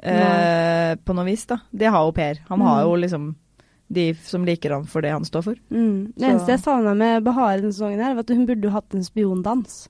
[0.02, 1.58] eh, på noe vis, da.
[1.76, 2.40] Det har jo Per.
[2.50, 2.90] Han har Mm.
[2.90, 3.36] jo liksom
[3.90, 5.60] de som liker han for det han står for.
[5.74, 6.12] Mm.
[6.16, 8.98] Det eneste jeg savna med Bahare denne sesongen, her, var at hun burde jo hatt
[8.98, 9.88] en spiondans.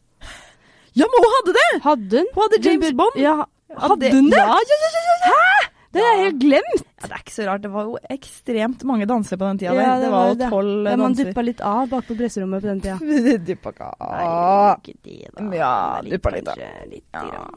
[0.98, 1.72] Ja, men hun hadde det!
[1.86, 2.30] Hadde hun?
[2.36, 3.20] Hun hadde James Bond.
[3.20, 3.36] Ja,
[3.78, 4.40] hadde hun det?
[4.40, 5.59] Ja, ja, ja, ja, ja.
[5.92, 6.84] Det har jeg helt glemt!
[7.00, 7.62] ja, Det er ikke så rart.
[7.64, 9.72] Det var jo ekstremt mange dansere på den tida.
[9.74, 10.92] Ja, det det var jo tolv danser.
[10.92, 11.30] Ja, man danser.
[11.32, 12.98] duppa litt av bak på presserommet på den tida.
[13.50, 14.28] Duppa ikke Nei,
[14.76, 15.48] ikke det, da.
[15.58, 15.72] Ja,
[16.06, 16.52] duppa litt,
[16.92, 17.48] litt Ja.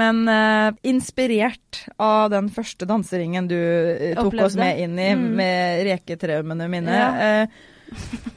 [0.00, 4.46] Men uh, inspirert av den første danseringen du uh, tok Opplevde.
[4.46, 5.28] oss med inn i, Mm.
[5.36, 7.44] med reketraumene mine, Ja.
[7.44, 7.92] uh,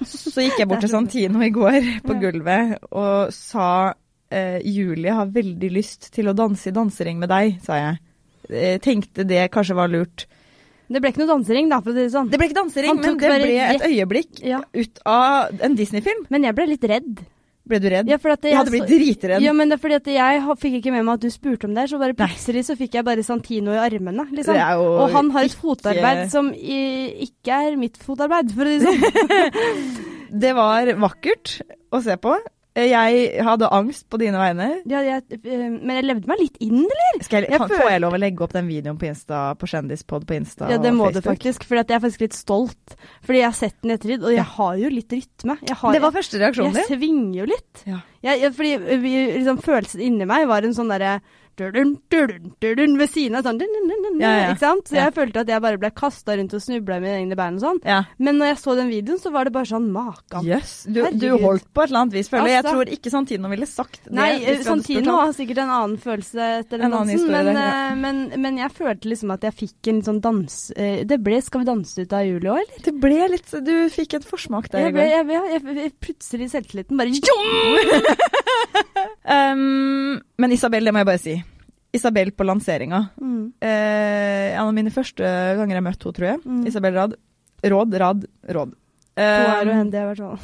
[0.06, 3.94] så gikk jeg bort til Santino i går på gulvet og sa
[4.62, 7.96] Julie har veldig lyst til å danse i dansering med deg, sa jeg.
[8.50, 10.26] Eh, tenkte det kanskje var lurt.
[10.90, 12.30] Det ble ikke noe dansering, da, for å si det sånn.
[12.32, 14.64] Det ble ikke dansering, men det ble et øyeblikk Ja.
[14.74, 16.26] ut av en Disney-film.
[16.34, 17.20] Men jeg ble litt redd.
[17.70, 18.08] Ble du redd?
[18.10, 19.44] Ja, at jeg hadde blitt dritredd.
[19.46, 21.76] Ja, men det er fordi at jeg fikk ikke med meg at du spurte om
[21.78, 24.56] det, så bare plutselig så fikk jeg bare Santino i armene, liksom.
[24.82, 28.80] Og han har et ikke- fotarbeid som i, ikke er mitt fotarbeid, for å si
[28.80, 30.16] det sånn.
[30.40, 31.62] Det var vakkert
[31.94, 32.36] å se på.
[32.78, 34.68] Jeg hadde angst på dine vegne.
[34.88, 37.24] ja, jeg, eh, men jeg levde meg litt inn, eller?
[37.26, 39.68] Skal jeg, Jeg kan, Får jeg lov å legge opp den videoen på Insta, på
[39.68, 42.96] Kjendispod på Insta Ja, det må du faktisk, for jeg er faktisk litt stolt.
[43.26, 45.58] Fordi jeg har sett den i ettertid, og jeg har jo litt rytme.
[45.82, 46.86] Har, Det var første reaksjonen din?
[46.86, 47.84] jeg svinger jo litt.
[47.90, 48.00] Ja.
[48.30, 48.78] Jeg, fordi
[49.40, 51.20] liksom, følelsen inni meg var en sånn derre
[51.60, 53.60] ved siden av sånn.
[53.60, 54.88] Ikke sant?
[54.90, 57.56] Så jeg følte at jeg bare ble kasta rundt og snubla i mine egne bein
[57.60, 57.80] og sånn.
[57.88, 58.00] Ja.
[58.18, 60.44] Men når jeg så den videoen, så var det bare sånn makan.
[60.48, 60.74] Jøss.
[60.90, 62.56] Du, du holdt på et eller annet vis, føler jeg.
[62.60, 64.14] Jeg Altså- tror ikke Santino ville sagt det.
[64.20, 68.42] Nei, spurt Santino har sikkert en annen følelse etter den dansen, historie men, eh, men,
[68.42, 70.72] men jeg følte liksom at jeg fikk en sånn dans...
[70.76, 72.84] eh, Det ble 'Skal vi danse' ut av jul i år, eller?
[72.84, 75.00] Det ble litt Du fikk en forsmak der i Jeg går.
[75.00, 77.10] jeg, jeg, jeg, jeg, plutselig selvtilliten bare!
[79.30, 81.38] Um, men Isabel, det må jeg bare si.
[81.96, 83.02] Isabel på lanseringa.
[83.20, 83.42] Mm.
[83.66, 85.26] Eh, en av mine første
[85.58, 86.44] ganger jeg møtte henne, tror jeg.
[86.46, 86.62] Mm.
[86.70, 87.18] Isabel Rad.
[87.74, 88.76] Råd, Rad, Råd.
[89.20, 90.38] To jo Um, hendig, i hvert fall.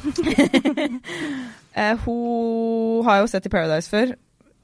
[1.80, 4.12] eh, hun har jeg jo sett i Paradise før.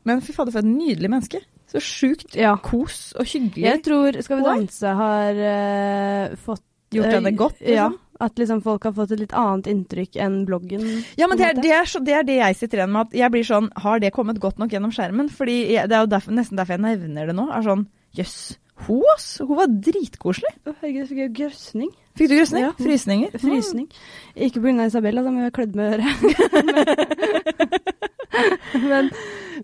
[0.05, 1.41] Men fy fader, for et nydelig menneske.
[1.73, 2.57] Så sjukt Ja.
[2.61, 3.65] kos og hyggelig.
[3.65, 7.61] Jeg tror Skal vi danse har uh, fått Gjort eh, henne godt.
[7.61, 7.91] Ja.
[7.91, 7.99] Liksom.
[8.23, 10.85] At liksom folk har fått et litt annet inntrykk enn bloggen.
[11.19, 13.09] Ja, men det er det, er så, det er det jeg sitter igjen med.
[13.09, 15.31] At jeg blir sånn Har det kommet godt nok gjennom skjermen?
[15.33, 17.49] Fordi jeg, Det er jo derfor, nesten derfor jeg nevner det nå.
[17.51, 18.37] Er sånn Jøss.
[18.87, 19.27] Hun, ass.
[19.41, 20.53] Hun var dritkoselig.
[20.67, 21.91] Å, herregud, fikk jeg grøsning.
[22.19, 22.65] Fikk du grøsning?
[22.67, 22.73] Ja.
[22.77, 23.37] Frysninger?
[23.41, 23.87] Frysning.
[24.37, 24.87] Ikke pga.
[24.91, 26.13] Isabella, da men jeg klødd med øret.
[28.91, 29.11] men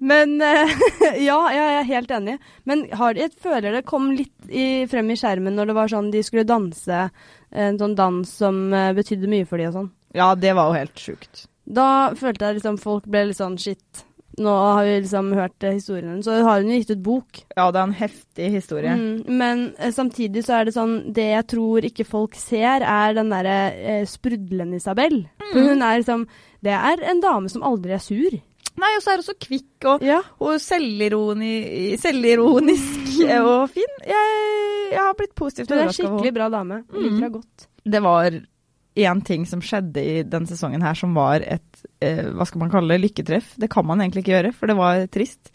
[0.01, 0.73] men eh,
[1.29, 2.39] ja, jeg er helt enig.
[2.69, 6.11] Men har, jeg føler det kom litt i, frem i skjermen når det var sånn
[6.15, 7.05] de skulle danse
[7.51, 9.91] en sånn dans som eh, betydde mye for de og sånn.
[10.17, 11.47] Ja, det var jo helt sjukt.
[11.69, 14.05] Da følte jeg liksom folk ble litt sånn shit.
[14.39, 16.25] Nå har vi liksom hørt eh, historien hennes.
[16.29, 17.41] Så har hun jo gitt ut bok.
[17.59, 18.93] Ja, det er en heftig historie.
[18.95, 23.33] Mm, men samtidig så er det sånn Det jeg tror ikke folk ser, er den
[23.35, 25.25] derre eh, sprudlende Isabel.
[25.51, 25.69] For Mm.
[25.73, 26.27] hun er liksom
[26.63, 28.39] Det er en dame som aldri er sur.
[28.79, 30.21] Nei, og så er hun så kvikk og, Ja.
[30.45, 33.97] og selvironi, selvironisk og fin.
[34.07, 34.38] Jeg,
[34.93, 36.83] jeg har blitt positivt Hun er overraska skikkelig bra dame.
[36.85, 37.03] Jeg Mm.
[37.03, 37.69] Liker henne godt.
[37.88, 38.38] Det var
[38.99, 42.71] én ting som skjedde i denne sesongen her som var et eh, hva skal man
[42.73, 43.53] kalle det, lykketreff.
[43.57, 45.53] Det kan man egentlig ikke gjøre, for det var trist.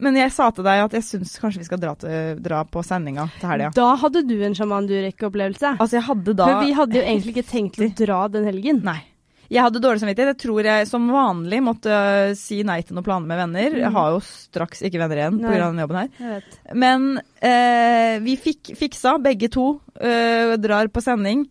[0.00, 2.80] Men jeg sa til deg at jeg syns kanskje vi skal dra, til, dra på
[2.84, 3.70] sendinga til helga.
[3.76, 5.74] Da hadde du en sjaman durek-opplevelse.
[5.76, 8.80] Altså, jeg hadde da For vi hadde jo egentlig ikke tenkt å dra den helgen.
[8.86, 9.02] Nei.
[9.50, 10.30] Jeg hadde dårlig samvittighet.
[10.36, 13.78] Jeg tror jeg som vanlig måtte øh, si nei til noen planer med venner.
[13.80, 13.96] Jeg Mm.
[13.98, 15.56] har jo straks ikke venner igjen pga.
[15.66, 16.44] denne jobben her.
[16.74, 17.08] Men
[17.42, 21.42] eh, vi fikk fiksa, begge to, Eh, drar på sending.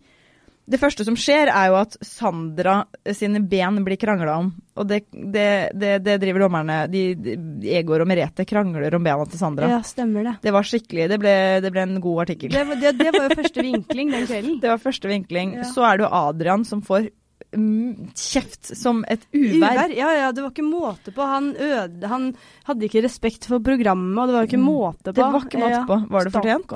[0.70, 2.84] Det første som skjer, er jo at Sandra
[3.14, 4.48] sine ben blir krangla om.
[4.78, 7.34] Og det, det, det, det driver dommerne de, de,
[7.74, 9.68] Egor og Merete krangler om bena til Sandra.
[9.70, 10.34] Ja, stemmer det.
[10.42, 12.50] Det var skikkelig Det ble, det ble en god artikkel.
[12.54, 14.58] Det var, var jo første vinkling den kvelden.
[14.62, 15.56] Det var første vinkling.
[15.60, 15.66] Ja.
[15.70, 17.10] Så er det jo Adrian som får
[17.52, 19.74] kjeft som et uvær.
[19.74, 19.94] Uvær?
[19.96, 21.26] Ja, ja, det var ikke måte på.
[21.26, 22.28] Han øde Han
[22.68, 24.68] hadde ikke respekt for programmet, og det var ikke Mm.
[24.70, 25.12] måte på.
[25.12, 26.00] Det var ikke måte på.
[26.10, 26.74] Var det fortjent?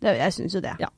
[0.00, 0.76] Det, jeg syns jo det.
[0.80, 0.88] Ja.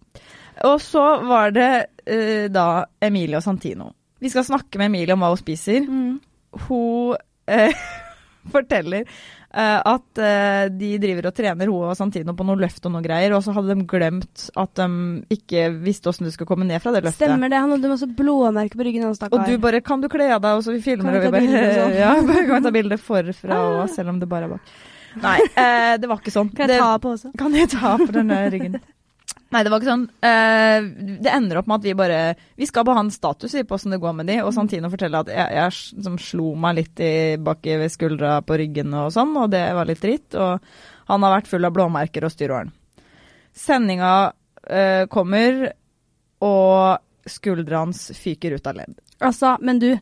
[0.64, 3.90] Og så var det uh, da Emilie og Santino.
[4.20, 5.80] Vi skal snakke med Emilie om hva hun spiser.
[5.84, 6.20] Mm.
[6.66, 7.16] Hun
[7.50, 7.86] uh,
[8.54, 9.04] forteller
[9.56, 13.32] at eh, de driver og trener hun og Santino på noe løft og noe greier,
[13.36, 14.88] og så hadde de glemt at de
[15.36, 17.24] ikke visste åssen du skulle komme ned fra det løftet.
[17.24, 17.62] Stemmer det.
[17.62, 19.06] Han hadde masse blåmerker på ryggen.
[19.06, 21.32] Og du bare 'Kan du kle av deg?' og så vi filmer Kan vi og
[21.32, 24.76] vi bare, ja, kan vi ta bilde forfra òg, selv om det bare er bak.
[25.16, 26.50] Nei, eh, det var ikke sånn.
[26.52, 27.32] Kan jeg ta på også?
[27.38, 28.76] Kan jeg ta på denne ryggen?
[29.54, 30.06] Nei, det var ikke sånn.
[30.26, 32.18] Uh, det ender opp med at vi bare
[32.58, 34.90] Vi skal bare ha en status i på åssen det går med de, og Santino
[34.90, 39.12] forteller at jeg, jeg som slo meg litt i bakke ved skuldra på ryggen og
[39.14, 40.34] sånn, og det var litt dritt.
[40.34, 40.66] Og
[41.12, 42.74] han har vært full av blåmerker og styråren.
[43.56, 45.68] Sendinga uh, kommer,
[46.44, 48.98] og skuldra hans fyker ut av ledd.
[49.24, 49.92] Altså, men du.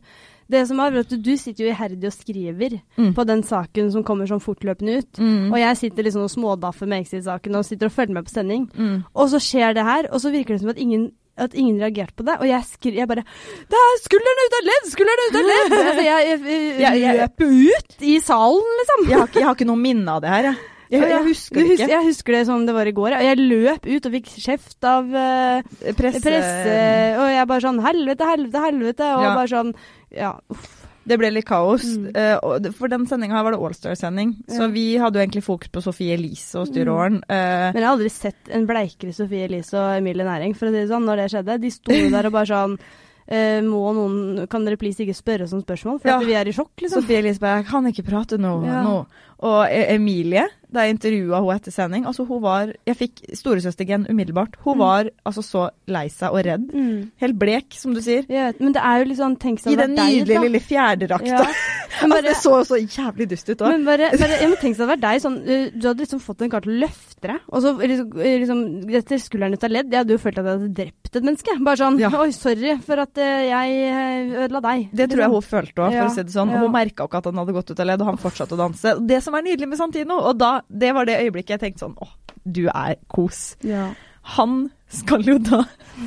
[0.51, 3.13] Det som er, vet du, du sitter jo iherdig og skriver Mm.
[3.15, 5.19] på den saken som kommer sånn fortløpende ut.
[5.19, 5.51] Mm.
[5.51, 8.69] Og jeg sitter liksom og smådaffer med Exit-saken og sitter og følger med på sending.
[8.77, 9.03] Mm.
[9.13, 12.15] Og så skjer det her, og så virker det som at ingen at ingen reagerte
[12.15, 13.23] på det, og jeg skri, jeg bare
[13.67, 14.85] 'Det er skulderen ut av ledd!
[14.91, 16.39] Skulderen ut av ledd!' altså, jeg,
[16.79, 19.09] jeg, jeg, løper ut i salen, liksom.
[19.09, 20.55] Jeg har, ikke, jeg har ikke noe minne av det her, jeg.
[20.95, 21.89] Jeg, jeg husker det ikke.
[21.91, 23.17] Jeg husker det som det var i går.
[23.25, 25.61] Jeg løp ut og fikk kjeft av uh,
[25.97, 26.79] Presse, presse,
[27.19, 29.35] og jeg bare sånn 'Helvete, helvete, helvete', og Ja.
[29.35, 29.73] bare sånn
[30.15, 30.81] Ja, uff.
[31.05, 31.83] Det ble litt kaos.
[31.85, 32.15] Mm.
[32.17, 36.15] eh, for den sendinga var det Allstar-sending, så vi hadde jo egentlig fokus på Sofie
[36.17, 37.19] Elise og styreåren.
[37.21, 40.65] og eh, Men jeg har aldri sett en bleikere Sofie Elise og Emilie Næring, for
[40.65, 41.61] å si det sånn, når det skjedde.
[41.61, 42.79] De sto der og bare sånn
[43.25, 45.99] Uh, må noen, Kan dere please ikke spørre oss om spørsmål?
[45.99, 46.19] For Ja.
[46.19, 47.01] vi er i sjokk, liksom.
[47.01, 48.65] Sofie Elise bare 'Jeg kan ikke prate nå'.
[48.67, 48.83] Ja.
[48.83, 49.07] nå.
[49.43, 54.07] Og E- Emilie, da jeg intervjua henne etter sending altså hun var, Jeg fikk storesøstergen
[54.09, 54.55] umiddelbart.
[54.63, 54.79] Hun Mm.
[54.79, 56.71] var altså så lei seg og redd.
[56.73, 57.11] Mm.
[57.21, 58.25] Helt blek, som du sier.
[58.29, 61.25] Ja, men det er jo litt sånn Tenk I den nydelige lille fjærdrakta.
[61.25, 61.45] Ja.
[61.95, 63.69] Altså, det så så jævlig dust ut òg.
[63.71, 65.37] men bare, bare jeg må tenk seg det hadde deg sånn
[65.79, 69.17] Du hadde liksom fått en kar til å løfte deg, og så liksom, liksom etter
[69.17, 71.55] skulderen ut av ledd Jeg hadde jo følt at jeg hadde drept et menneske.
[71.63, 72.09] Bare sånn Ja.
[72.19, 74.89] Oi, sorry for at eh, jeg eh, ødela deg.
[74.91, 76.51] Det tror jeg hun følte òg, for å si det sånn.
[76.51, 76.59] ja.
[76.59, 79.07] Hun merka ikke at han hadde gått ut av ledd, og han fortsatte å danse.
[79.07, 81.97] Det som er nydelig med Santino, og da, det var det øyeblikket jeg tenkte sånn
[82.01, 82.09] Å,
[82.45, 83.55] du er kos.
[83.65, 83.89] Ja.
[84.37, 85.63] Han skal jo da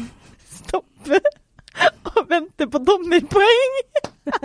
[0.61, 1.20] stoppe
[2.12, 3.79] og venter på dommerpoeng!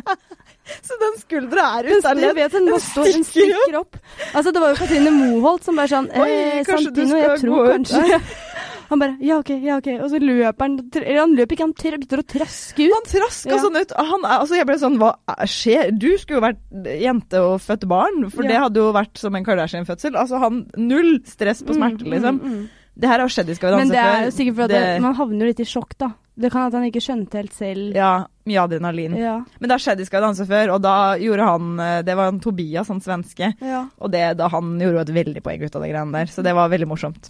[0.83, 2.35] Så den skuldra er ute ledd.
[2.37, 3.97] vet, den, stikker opp.
[4.33, 7.73] Altså, det var jo Katrine Moholt som bare sånn Oi, eh, Santino, jeg tror ut
[7.91, 8.19] kanskje
[8.93, 9.89] Han bare ja, ok, ja, ok.
[10.05, 10.77] Og så løper han
[11.17, 12.93] han løper ikke, han begynner å traske ut.
[12.93, 13.59] Han traska Ja.
[13.63, 13.93] sånn ut.
[13.97, 15.91] Han altså jeg ble sånn, hva er- skjer?
[15.97, 18.49] Du skulle jo vært jente og født barn, for Ja.
[18.53, 20.13] det hadde jo vært som en Kardashian-fødsel.
[20.19, 22.39] Altså han, null stress på smerte, Mm, liksom.
[22.39, 22.69] mm, mm.
[22.99, 25.15] Det her har skjedd i Skal vi Men det er jo sikkert fordi Det- man
[25.15, 26.11] havner jo litt i sjokk, da.
[26.35, 27.91] Det kan at han ikke skjønte helt selv.
[27.93, 29.13] Ja, mye adrenalin.
[29.19, 29.35] Ja.
[29.59, 32.15] Men det har skjedd i Skal vi danse før, og da gjorde han eh, Det
[32.17, 33.51] var en Tobias, han svenske.
[33.61, 33.83] ja.
[34.01, 36.41] Og det, da han gjorde jo et veldig poeng ut av de greiene der, så
[36.45, 37.29] det var veldig morsomt.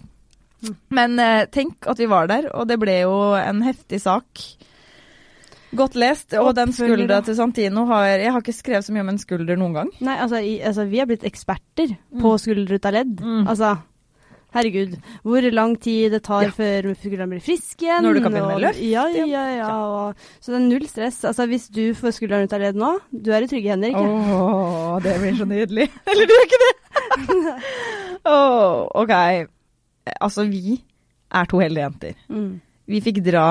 [0.64, 0.76] Mm.
[0.96, 4.40] Men eh, tenk at vi var der, og det ble jo en heftig sak.
[5.74, 9.08] Godt lest, og den skuldra til Santino har Jeg har ikke skrevet så mye om
[9.10, 9.88] en skulder noen gang.
[10.06, 12.20] Nei, altså, i, altså vi har blitt eksperter Mm.
[12.22, 13.16] på skulder ut av ledd.
[13.20, 13.48] Mm.
[13.50, 13.72] Altså,
[14.54, 14.94] herregud.
[15.26, 16.50] Hvor lang tid det tar Ja.
[16.54, 18.02] før skulderen blir frisk igjen.
[18.06, 19.26] Når du kan begynne med løft, Ja, ja.
[19.58, 19.68] ja.
[19.74, 21.20] Og, så det er null stress.
[21.24, 24.06] Altså, hvis du får skulderen ut av ledd nå, du er i trygge hender, ikke?
[24.06, 25.88] Åh, det blir så nydelig.
[26.10, 26.72] Eller du er ikke det?
[28.24, 29.12] Åh, ok.
[30.20, 30.78] Altså, vi
[31.34, 32.14] er to heldige jenter.
[32.30, 32.60] Mm.
[32.86, 33.46] Vi fikk dra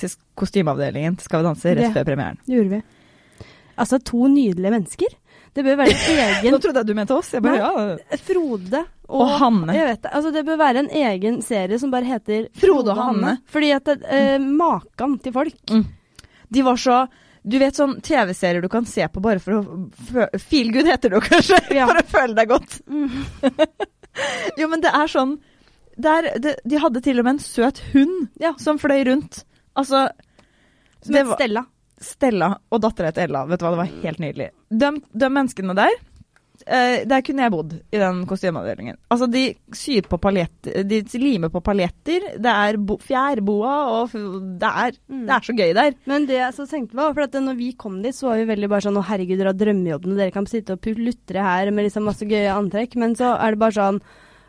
[0.00, 2.38] til kostymeavdelingen til Skal vi danse rett Det- før premieren.
[2.46, 2.82] Det gjorde vi.
[3.80, 5.12] Altså, to nydelige mennesker.
[5.54, 7.32] Det bør være en egen Nå trodde jeg du mente oss.
[7.34, 7.96] Jeg bare, Nei.
[7.98, 8.18] ja.
[8.26, 9.74] Frode og, Og Hanne.
[9.74, 10.04] Vet.
[10.06, 13.32] Altså, det bør være en egen serie som bare heter Frode og Hanne.
[13.50, 15.56] Fordi at eh, Makan til folk.
[16.50, 17.00] De var så
[17.42, 21.18] Du vet sånn TV-serier du kan se på bare for å Feel good heter det
[21.18, 21.86] jo kanskje, Ja.
[21.88, 22.80] for å føle deg godt.
[22.86, 23.10] Mm.
[24.58, 25.36] Jo, men det er sånn
[26.00, 28.54] der, det, De hadde til og med en søt hund Ja.
[28.60, 29.42] som fløy rundt.
[29.78, 30.08] Altså
[31.02, 31.62] Som het var- Stella.
[32.00, 33.44] Stella og dattera til Ella.
[33.50, 34.50] Vet du hva, det var helt nydelig.
[34.70, 34.88] De,
[35.20, 35.90] de menneskene der
[36.64, 38.96] eh, Der kunne jeg bodd i den kostymeavdelingen.
[39.12, 39.42] Altså, de
[39.76, 42.24] syr på paljetter De limer på paljetter.
[42.40, 44.14] Det er bo, fjærboa, og
[44.60, 45.26] det er, Mm.
[45.26, 45.94] det er så gøy der.
[46.06, 48.48] Men det jeg så tenkte på, for at når vi kom dit, så var vi
[48.54, 51.70] veldig bare sånn Å, herregud, dere har drømmejobben, og dere kan sitte og lutre her
[51.70, 52.96] med liksom masse gøye antrekk.
[52.96, 54.00] Men så er det bare sånn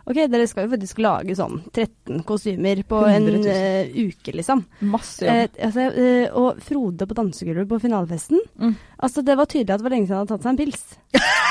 [0.06, 3.46] OK, dere skal jo faktisk lage sånn 13 kostymer på en 000.
[3.52, 4.64] eh, uke, liksom.
[4.82, 8.42] Masse Eh, altså, eh, og Frode på dansegulvet på finalefesten.
[8.60, 8.76] Mm.
[8.98, 10.84] Altså, det var tydelig at det var lenge siden han hadde tatt seg en pils.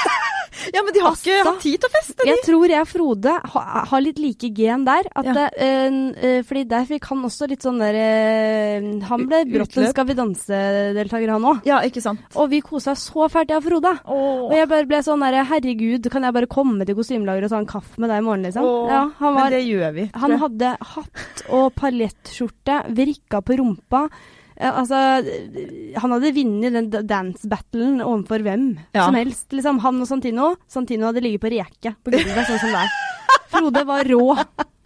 [0.74, 2.28] Ja, men de har ikke Altså, hatt tid til å feste, de.
[2.30, 5.08] Jeg tror jeg og Frode ha, har litt like gen der.
[5.14, 5.34] At Ja.
[5.36, 5.98] det, eh,
[6.30, 9.88] eh, fordi der fikk han også litt sånn der eh, Han ble brått en.
[9.92, 11.62] Skal vi danse-deltaker, han òg.
[11.68, 12.20] Ja, ikke sant.
[12.34, 13.94] Og vi kosa så fælt, jeg og Frode.
[14.10, 17.62] Og jeg bare ble sånn derre Herregud, kan jeg bare komme til kostymelageret og ta
[17.62, 18.66] en kaffe med deg i morgen, liksom?
[18.90, 20.08] Ja, han men det gjør vi.
[20.14, 24.04] Han hadde hatt og paljettskjorte, vrikka på rumpa.
[24.60, 24.98] Eh, altså,
[26.02, 29.06] han hadde vunnet den dance-battlen overfor hvem Ja.
[29.06, 29.46] som helst.
[29.56, 30.50] Liksom, han og Santino.
[30.68, 32.92] Santino hadde ligget på reke på gulvet, sånn som er.
[33.50, 34.26] Frode var rå.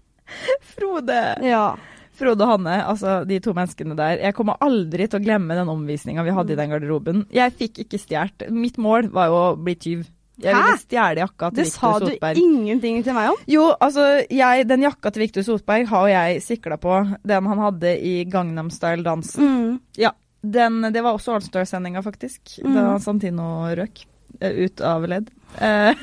[0.74, 1.18] Frode.
[1.44, 1.66] Ja.
[2.14, 4.20] Frode og Hanne, altså de to menneskene der.
[4.22, 7.24] Jeg kommer aldri til å glemme den omvisninga vi hadde i den garderoben.
[7.34, 8.46] Jeg fikk ikke stjålet.
[8.54, 10.04] Mitt mål var jo å bli tyv.
[10.42, 13.38] Jeg ville stjele jakka til Det sa Victor du ingenting til meg om.
[13.50, 16.96] Jo, altså, jeg, den jakka til Victor Sotberg har jeg sikla på.
[17.22, 19.44] Den han hadde i Gangnam Style-dansen.
[19.44, 19.76] Mm.
[20.00, 20.10] Ja,
[20.42, 22.58] den, det var også Allstar-sendinga, faktisk.
[22.64, 22.74] Mm.
[22.74, 24.02] Da Santino røk
[24.40, 25.30] eh, ut av ledd.
[25.62, 26.02] Eh,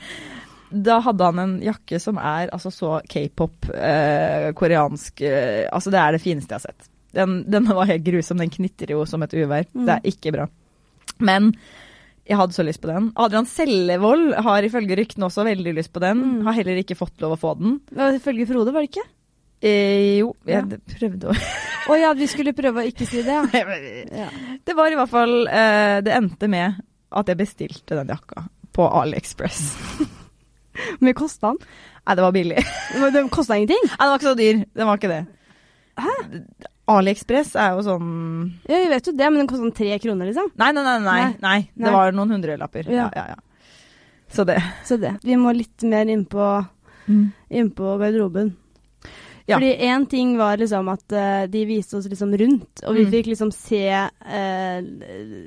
[0.88, 6.00] da hadde han en jakke som er altså så k-pop, eh, koreansk eh, Altså, det
[6.00, 6.88] er det fineste jeg har sett.
[7.18, 8.40] Den, den var helt grusom.
[8.40, 9.68] Den knitrer jo som et uvær.
[9.74, 9.84] Mm.
[9.84, 10.48] Det er ikke bra.
[11.24, 11.52] Men
[12.28, 13.06] jeg hadde så lyst på den.
[13.16, 16.18] Adrian Sellevold har ifølge ryktene også veldig lyst på den.
[16.20, 16.42] Mm.
[16.48, 17.78] Har heller ikke fått lov å få den.
[18.18, 19.06] Ifølge Frode, var det ikke?
[19.64, 20.60] Eh, jo, Ja.
[20.62, 21.38] jeg prøvde å
[21.88, 23.74] Å ja, vi skulle prøve å ikke si det, ja.
[24.22, 24.28] ja.
[24.62, 26.76] Det var i hvert fall eh, Det endte med
[27.10, 28.44] at jeg bestilte den jakka
[28.76, 29.62] på AliExpress.
[29.98, 31.62] Hvor mye kosta den?
[32.04, 32.62] Nei, det var billig.
[33.02, 33.80] Var- kosta ingenting?
[33.88, 34.60] Nei, den var ikke så dyr.
[34.76, 35.22] Den var ikke det.
[35.98, 36.12] Hæ?
[36.88, 38.06] AliExpress er jo sånn
[38.68, 40.48] Ja, vi vet jo det, men den koster sånn tre kroner, liksom.
[40.56, 40.98] Nei, nei, nei.
[41.04, 41.58] nei, Nei.
[41.76, 42.88] Det var noen hundrelapper.
[42.88, 43.08] Ja.
[43.08, 43.10] Ja.
[43.14, 43.74] Ja, ja,
[44.32, 44.58] Så det.
[44.88, 45.14] Så det.
[45.24, 46.48] Vi må litt mer innpå
[47.08, 48.54] inn på garderoben.
[49.48, 49.56] Ja.
[49.56, 53.12] Fordi én ting var liksom at uh, de viste oss liksom rundt, og vi Mm.
[53.14, 54.80] fikk liksom se uh,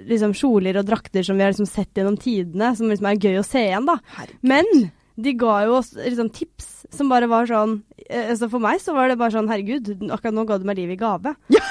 [0.10, 3.38] liksom kjoler og drakter som vi har liksom sett gjennom tidene, som liksom er gøy
[3.38, 4.00] å se igjen, da.
[4.18, 4.42] Herregud.
[4.42, 4.90] Men
[5.22, 9.12] de ga jo oss liksom tips som bare var sånn altså For meg så var
[9.12, 11.36] det bare sånn Herregud, akkurat nå ga du meg livet i gave.
[11.52, 11.62] Ja.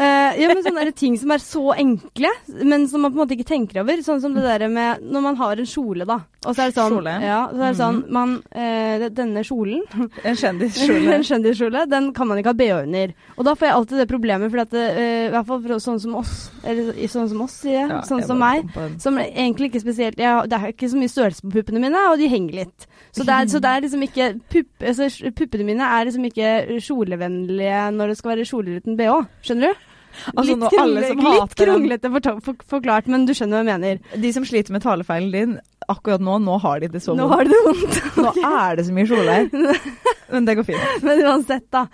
[0.00, 2.28] Eh, ja, men sånne ting som er så enkle,
[2.62, 3.98] men som man på en måte ikke tenker over.
[4.06, 6.20] Sånn som det der med når man har en kjole, da.
[6.46, 7.08] Og så er det sånn.
[7.20, 8.12] Ja, så er det sånn Mhm.
[8.14, 9.82] man uh, Denne kjolen,
[10.30, 11.10] En kjendiskjole.
[11.18, 13.12] en kjendiskjole, den kan man ikke ha bh under.
[13.36, 16.00] Og da får jeg alltid det problemet, for at eh, i hvert fall for sånn
[16.06, 18.70] som oss, eller sånn som oss, sier jeg, Ja, sånn jeg som meg,
[19.02, 22.16] som egentlig ikke spesielt jeg, Det er ikke så mye størrelse på puppene mine, og
[22.22, 22.86] de henger litt.
[23.10, 26.50] Så det er, så det er liksom ikke pupp, altså, Puppene mine er liksom ikke
[26.82, 29.24] kjolevennlige når det skal være kjoler uten bh.
[29.46, 29.86] Skjønner du?
[30.34, 34.20] Altså, litt hater den- kronglete for, for, forklart, men du skjønner hva jeg mener.
[34.24, 35.52] De som sliter med talefeilen din,
[35.88, 37.22] akkurat nå, nå har de det så vondt.
[37.22, 38.00] Nå har de det vondt.
[38.24, 39.50] Nå er det så mye kjoler.
[40.34, 41.02] Men det går fint.
[41.06, 41.86] Men uansett, da.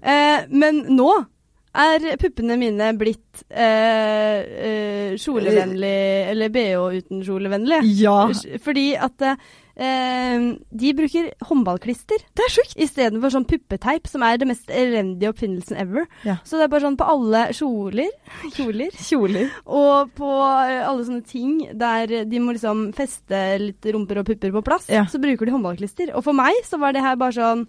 [0.00, 1.10] Eh, men nå
[1.76, 4.38] er puppene mine blitt eh,
[4.68, 7.82] eh, kjolevennlig, eller BH uten kjolevennlig.
[8.00, 8.16] Ja.
[8.64, 9.36] Fordi at eh,
[9.76, 12.74] de bruker håndballklister Det er sjukt.
[12.76, 16.06] istedenfor sånn puppeteip, som er det mest elendige oppfinnelsen ever.
[16.28, 16.36] Ja.
[16.44, 18.10] Så det er bare sånn på alle kjoler,
[18.56, 19.50] kjoler Kjoler.
[19.66, 20.30] og på
[20.68, 24.88] eh, alle sånne ting der de må liksom feste litt rumper og pupper på plass,
[24.92, 25.04] Ja.
[25.08, 26.14] så bruker de håndballklister.
[26.14, 27.66] Og for meg så var det her bare sånn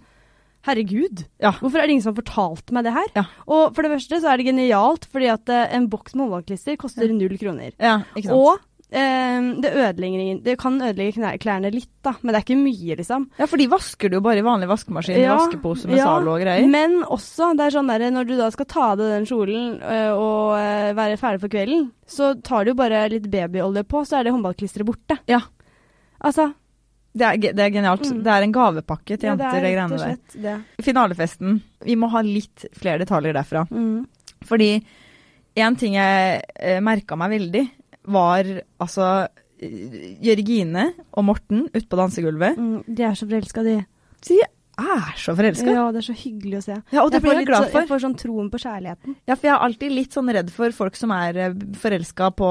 [0.64, 1.52] Herregud, Ja.
[1.60, 3.08] hvorfor er det ingen som har fortalt meg det her?
[3.18, 3.24] Ja.
[3.52, 6.78] Og for det første så er det genialt, fordi at eh, en boks med håndballklister
[6.80, 7.74] koster null kroner.
[7.84, 8.32] Ja, ikke.
[8.32, 8.62] Og
[8.94, 13.26] det ødelegger Det kan ødelegge klærne litt, da, men det er ikke mye, liksom.
[13.40, 15.18] ja, for de vasker du jo bare i vanlig vaskemaskin.
[15.22, 16.68] Ja, vaskepose med ja, Zalo og greier.
[16.70, 19.78] Men også, det er sånn der, når du da skal ta av deg den kjolen
[20.14, 20.54] og
[21.00, 24.88] være ferdig for kvelden, så tar du bare litt babyolje på, så er det håndballklisteret
[24.88, 25.18] borte.
[25.32, 25.42] Ja.
[26.24, 26.52] Altså
[27.14, 28.08] Det er, det er genialt.
[28.10, 28.24] Mm.
[28.26, 30.20] Det er en gavepakke til ja, jenter, det, greiene der.
[30.46, 30.86] det.
[30.86, 31.60] Finalefesten.
[31.86, 33.68] Vi må ha litt flere detaljer derfra.
[33.70, 34.06] Mm.
[34.50, 34.72] Fordi
[35.62, 37.64] en ting jeg eh, merka meg veldig,
[38.06, 38.50] var
[38.84, 39.12] altså
[39.62, 42.60] eh, Jørgine og Morten ute på dansegulvet.
[42.60, 43.78] Mm, de er så forelska, de.
[44.28, 45.70] De er så forelska.
[45.70, 46.78] Ja, det er så hyggelig å se.
[46.96, 49.18] Ja, jeg, blir får jeg litt jeg får sånn troen på kjærligheten.
[49.30, 52.50] Ja, for jeg er alltid litt sånn redd for folk som er forelska på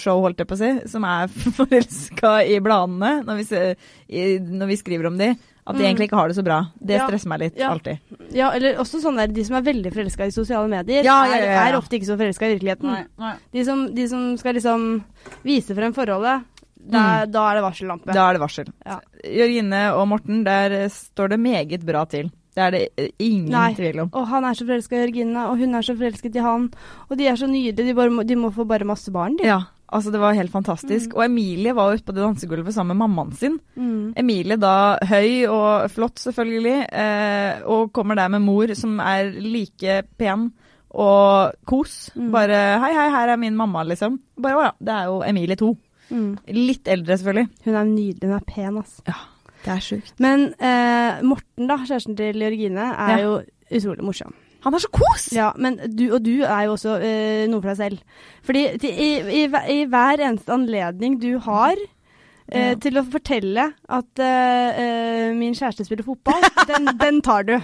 [0.00, 0.70] show, holdt jeg på å si.
[0.92, 5.32] Som er forelska i bladene når vi, ser, i, når vi skriver om de.
[5.66, 5.86] At de Mm.
[5.96, 6.66] egentlig ikke har det så bra.
[6.78, 7.06] Det Ja.
[7.08, 7.70] stresser meg litt, Ja.
[7.72, 7.98] alltid.
[8.32, 11.30] Ja, eller også sånn der, de som er veldig forelska i sosiale medier, Ja, ja,
[11.30, 11.68] ja, er, ja.
[11.72, 13.06] er ofte ikke så forelska i virkeligheten.
[13.52, 15.02] De som, de som skal liksom
[15.42, 16.44] vise frem forholdet,
[16.86, 18.12] da, da er det varsellampe.
[18.12, 18.66] Da er det varsel.
[18.84, 19.00] Ja.
[19.24, 22.30] Jørgine og Morten, der står det meget bra til.
[22.54, 23.72] Det er det ingen Nei.
[23.74, 24.10] tvil om.
[24.12, 26.68] Og han er så forelska i Jørgine, og hun er så forelsket i han.
[27.10, 27.74] Og de er så nydelige.
[27.74, 29.44] De, bare må, de må få bare masse barn, de.
[29.44, 29.62] Ja,
[29.94, 31.12] altså det var helt fantastisk.
[31.12, 31.16] Mm.
[31.16, 33.56] Og Emilie var ute på det dansegulvet sammen med mammaen sin.
[33.78, 34.12] Mm.
[34.20, 34.74] Emilie da
[35.08, 40.50] høy og flott selvfølgelig, eh, og kommer der med mor som er like pen
[40.94, 42.10] og kos.
[42.14, 42.30] Mm.
[42.30, 44.20] Bare 'hei, hei, her er min mamma', liksom.
[44.40, 45.76] Bare 'å ja, det er jo Emilie 2'.
[46.10, 46.38] Mm.
[46.48, 47.48] Litt eldre, selvfølgelig.
[47.64, 49.02] Hun er nydelig, hun er pen, altså.
[49.08, 49.14] Ja,
[49.64, 50.14] det er sjukt.
[50.20, 53.22] Men eh, Morten, da, kjæresten til Georgine, er Ja.
[53.24, 53.40] jo
[53.72, 54.34] utrolig morsom.
[54.64, 55.26] Han er så kos!
[55.36, 58.22] Ja, men du, og du er jo også eh, noe for deg selv.
[58.46, 59.10] Fordi til, i,
[59.42, 59.42] i,
[59.74, 62.74] i hver eneste anledning du har eh, Ja.
[62.80, 67.58] til å fortelle at eh, eh, min kjæreste spiller fotball, den, den tar du.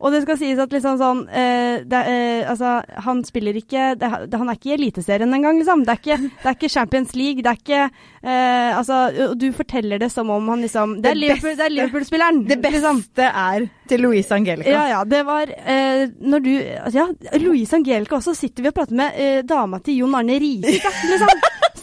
[0.00, 4.10] Og det skal sies at liksom sånn eh, det, eh, Altså, han spiller ikke det,
[4.36, 5.84] Han er ikke i Eliteserien engang, liksom.
[5.86, 7.42] Det er ikke, det er ikke Champions League.
[7.42, 11.14] Det er ikke eh, Altså, og du forteller det som om han liksom Det er
[11.14, 12.42] Det Liverpool- det beste- Liverpool-spilleren.
[12.44, 13.02] Liksom.
[13.26, 14.70] er til Louise Angelica.
[14.70, 15.04] Ja, ja.
[15.04, 16.52] Det var eh, når du
[16.84, 20.38] altså, Ja, Louise Angelica også sitter vi og prater med eh, dama til Jon Arne
[20.42, 20.76] Riise,
[21.10, 21.28] liksom.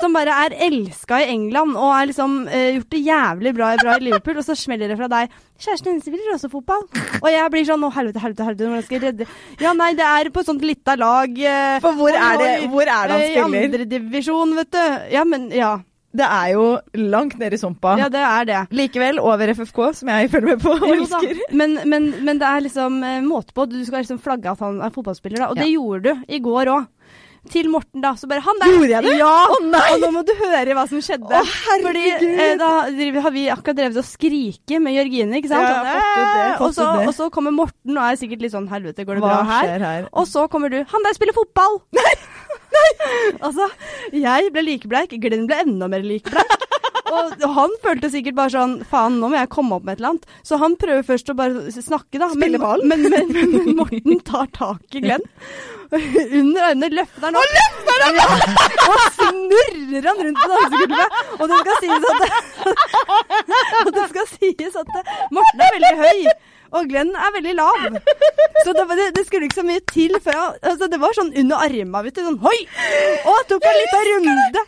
[0.03, 3.93] Som bare er elska i England og har liksom uh, gjort det jævlig bra, bra
[3.95, 5.31] i Liverpool, og så smeller det fra deg.
[5.63, 6.83] Kjæresten hennes spiller også fotball.
[7.21, 9.27] Og jeg blir sånn Å, helvete, helvete, helvete, hvordan skal jeg redde
[9.63, 11.31] Ja, nei, det er på et sånt lita lag.
[11.39, 13.57] uh, For hvor er det, hvor er det han spiller?
[13.63, 14.83] I andredivisjon, vet du.
[15.15, 15.73] Ja, men Ja.
[16.13, 16.65] Det er jo
[17.09, 17.95] langt nede i sumpa.
[17.97, 18.59] Ja, det er det.
[18.77, 21.39] Likevel over FFK, som jeg følger med på og elsker.
[21.57, 23.65] Men, men, men det er liksom eh, måte på.
[23.65, 25.47] Du skal liksom flagge at han er fotballspiller, da.
[25.49, 26.85] Og det gjorde du i går òg.
[27.51, 28.13] Til Morten, da.
[28.15, 28.71] Så bare Han der!
[28.71, 29.13] Gjorde jeg det?
[29.19, 29.31] Ja!
[29.51, 29.81] Å, nei!
[29.95, 31.27] Og nå må du høre hva som skjedde.
[31.27, 31.87] Å, herregud!
[31.89, 35.67] Fordi eh, da driver, har vi akkurat drevet og skrike med Jørgine, ikke sant?
[35.67, 37.07] Ja, jeg fått ut det, fått og, så, det.
[37.09, 39.67] og så kommer Morten og er sikkert litt sånn Helvete, går det Hva bra her?
[39.67, 40.07] skjer her?
[40.21, 40.79] Og så kommer du.
[40.93, 41.81] Han der spiller fotball!
[41.99, 42.13] Nei!
[43.45, 43.67] altså,
[44.15, 45.17] jeg ble likebleik.
[45.21, 46.69] Glenn ble enda mer likebleik.
[47.13, 50.13] Og han følte sikkert bare sånn Faen, nå må jeg komme opp med et eller
[50.15, 50.25] annet.
[50.47, 52.29] Så han prøver først å bare snakke, da.
[52.33, 52.57] Men?
[52.89, 55.25] Men, men, men Morten tar tak i Glenn.
[55.93, 57.51] Under øynene løfter han opp.
[58.17, 58.23] Ja,
[58.89, 61.19] og snurrer han rundt på dansegulvet.
[61.37, 62.17] Og det skal sies at
[63.85, 64.95] Og det skal sies at
[65.35, 66.33] Morten er veldig høy.
[66.73, 67.97] Og Glenn er veldig lav.
[68.63, 71.65] Så det, det, det skulle ikke så mye til før altså Det var sånn under
[71.65, 72.21] arma, vet du.
[72.25, 72.55] Sånn hoi!
[73.29, 74.63] Og tok en liten runde.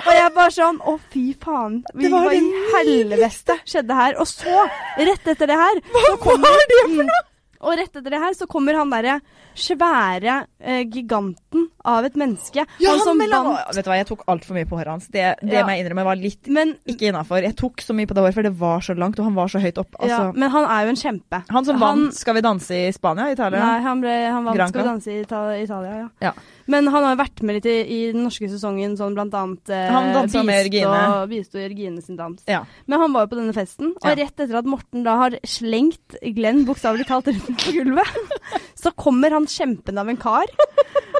[0.00, 1.80] Og jeg bare sånn Å, fy faen.
[1.94, 2.42] Vi, Det var var i
[2.74, 4.16] helvete skjedde her?
[4.20, 4.66] Og så,
[4.98, 7.20] rett etter det her Hva var det for noe?
[7.60, 9.18] Og rett etter det her så kommer han derre
[9.62, 12.64] svære eh, giganten av et menneske.
[12.82, 13.46] Ja, han som mellom...
[13.54, 15.06] vant vet du hva, jeg tok altfor mye på håret hans.
[15.08, 15.62] Det, det Ja.
[15.64, 17.40] må jeg innrømme var litt Men, ikke innafor.
[17.44, 19.48] Jeg tok så mye på det håret, for det var så langt, og han var
[19.52, 19.94] så høyt opp.
[20.00, 21.42] Altså, ja, men han er jo en kjempe.
[21.48, 23.30] han som vant Skal vi danse i Spania?
[23.32, 23.60] Italia?
[23.64, 24.74] Nei, han, ble, han vant Granca?
[24.74, 26.08] Skal vi danse i Ita- Italia, ja.
[26.30, 26.32] Ja.
[26.70, 29.88] Men han har vært med litt i, i den norske sesongen, sånn blant annet eh,
[29.90, 31.00] Han dansa med Jørgine.
[31.32, 32.44] Bisto Jørgine sin dans.
[32.46, 32.60] Ja.
[32.86, 36.14] Men han var jo på denne festen, og rett etter at Morten da har slengt
[36.36, 38.38] Glenn bokstavelig talt rundt på gulvet,
[38.82, 40.50] så kommer han kjempende av en kar.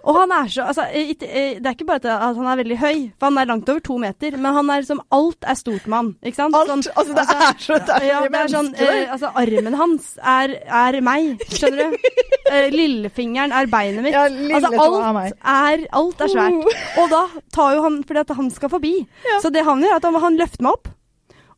[0.00, 0.86] Og han er så Altså,
[1.20, 1.28] det
[1.60, 4.36] er ikke bare at han er veldig høy, for han er langt over to meter,
[4.36, 6.56] men han er liksom Alt er stort mann, ikke sant?
[6.56, 10.54] Alt, Sånn- altså det er så er ja, er sånn, eh, altså Armen hans er,
[10.66, 12.08] er meg, skjønner du?
[12.50, 14.16] Eh, lillefingeren er beinet mitt.
[14.16, 16.80] Ja, altså alt er, alt er svært.
[16.98, 17.20] Og da
[17.54, 18.94] tar jo han Fordi at han skal forbi.
[19.26, 19.38] Ja.
[19.44, 20.90] Så det han gjør, er at han, han løfter meg opp.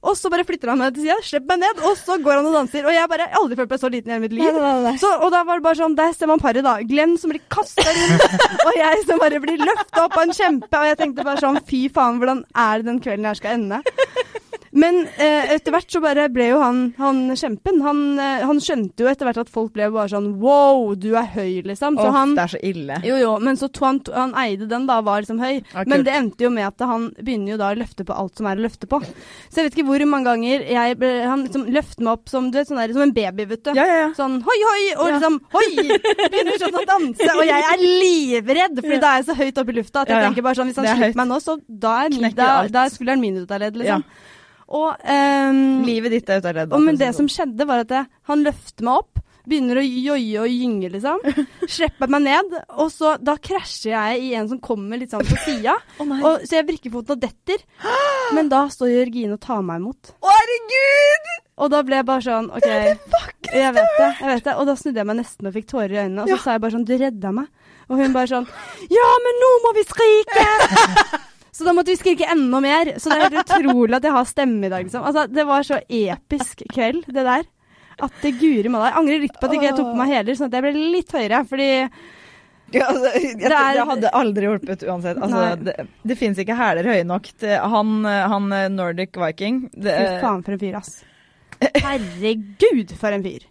[0.03, 2.49] Og så bare flytter han meg til sida, slipper meg ned, og så går han
[2.51, 2.87] og danser.
[2.89, 4.49] Og jeg bare jeg har aldri følt meg så liten i hele mitt liv.
[4.49, 4.95] Nei, nei, nei.
[4.99, 6.73] Så, og da var det bare sånn, der ser man paret da.
[6.89, 8.27] Glenn som blir kasta rundt,
[8.67, 10.73] og jeg som bare blir løfta opp av en kjempe.
[10.81, 13.83] Og jeg tenkte bare sånn, fy faen, hvordan er det den kvelden her skal ende?
[14.73, 17.83] Men eh, etter hvert så bare ble jo han, han kjempen.
[17.85, 21.27] Han, eh, han skjønte jo etter hvert at folk ble bare sånn wow, du er
[21.35, 21.99] høy, liksom.
[22.01, 22.97] Så Åh, han det er så ille.
[23.05, 25.61] jo, jo, men så to, han, han eide den da, var liksom høy.
[25.75, 28.41] Ja, men det endte jo med at han begynner jo da å løfte på alt
[28.41, 29.03] som er å løfte på.
[29.53, 32.49] Så jeg vet ikke hvor mange ganger jeg ble, han liksom løfter meg opp som,
[32.49, 33.73] du vet, sånn der, som en baby, vet du.
[33.77, 34.11] Ja, ja, ja.
[34.17, 35.69] Sånn hoi, hoi, og liksom hoi!
[36.33, 39.77] Begynner sånn å danse, og jeg er livredd, fordi da er jeg så høyt oppe
[39.77, 41.95] i lufta at jeg tenker bare sånn, hvis han er slipper meg nå, så da
[42.07, 44.05] er, da, da er skulderen min ut av ledd, liksom.
[44.73, 46.73] Og um, Livet ditt er ute av ledd.
[46.81, 50.49] men det som skjedde, var at jeg, han løfter meg opp, begynner å joie og
[50.49, 51.19] gynge, liksom.
[51.77, 55.37] Slipper meg ned, og så da krasjer jeg i en som kommer litt sånn på
[55.45, 55.75] sida.
[56.01, 57.61] Oh Så jeg vrikker foten og detter.
[58.37, 60.15] Men da står Jørgine og tar meg imot.
[60.23, 61.33] Å, herregud!
[61.63, 62.65] Og da ble jeg bare sånn OK.
[63.53, 64.07] Jeg vet det.
[64.23, 66.23] jeg vet det Og da snudde jeg meg nesten og fikk tårer i øynene.
[66.25, 66.41] Og så Ja.
[66.47, 67.51] sa jeg bare sånn Du redda meg.
[67.93, 68.47] Og hun bare sånn
[68.91, 70.47] Ja, men nå må vi skrike!
[71.53, 72.95] Så da måtte vi skrike enda mer.
[72.97, 75.05] Så det er helt utrolig at jeg har stemme i dag, liksom.
[75.05, 77.45] Altså, det var så episk kveld, det der.
[78.03, 78.89] At det guri malla.
[78.89, 80.87] Jeg angrer litt på at ikke jeg tok på meg hæler, sånn at jeg ble
[80.97, 81.43] litt høyere.
[81.51, 81.69] Fordi
[82.73, 85.19] Ja, altså, jeg, Det er- det hadde aldri hjulpet uansett.
[85.21, 85.75] Altså, det
[86.09, 87.91] det fins ikke hæler høye nok til han,
[88.33, 89.67] han eh, Nordic Viking.
[89.77, 91.03] Det, Fy faen for en fyr, ass.
[91.85, 93.45] Herregud, for en fyr.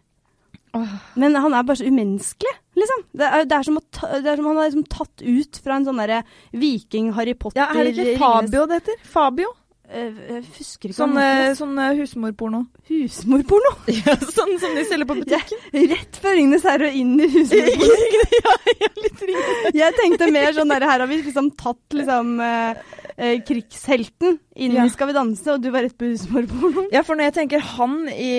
[1.19, 3.03] Men han er bare så umenneskelig, liksom.
[3.17, 5.77] Det er, det er, som, ta, det er som han er liksom tatt ut fra
[5.77, 6.21] en sånn derre
[6.55, 9.03] viking-Harry Potter Ja, er det ikke Fabio det heter?
[9.15, 9.51] Fabio?
[9.91, 12.61] Eh, Jeg husker ikke Sånn, eh, sånn eh, husmorporno.
[12.87, 13.71] Husmorporno.
[14.05, 15.59] Ja, sånn som de selger på butikken.
[15.91, 17.97] Rett før Ringenes herre og inn i husmorporno.
[18.37, 18.53] ja,
[18.85, 19.73] ja, litt ringende.
[19.81, 24.85] Jeg tenkte mer sånn der, her har vi liksom tatt liksom eh, krigshelten inn Ja.
[24.87, 26.87] i Skal vi danse, og du var rett på husmorporno.
[26.95, 28.31] Ja, for når jeg tenker han i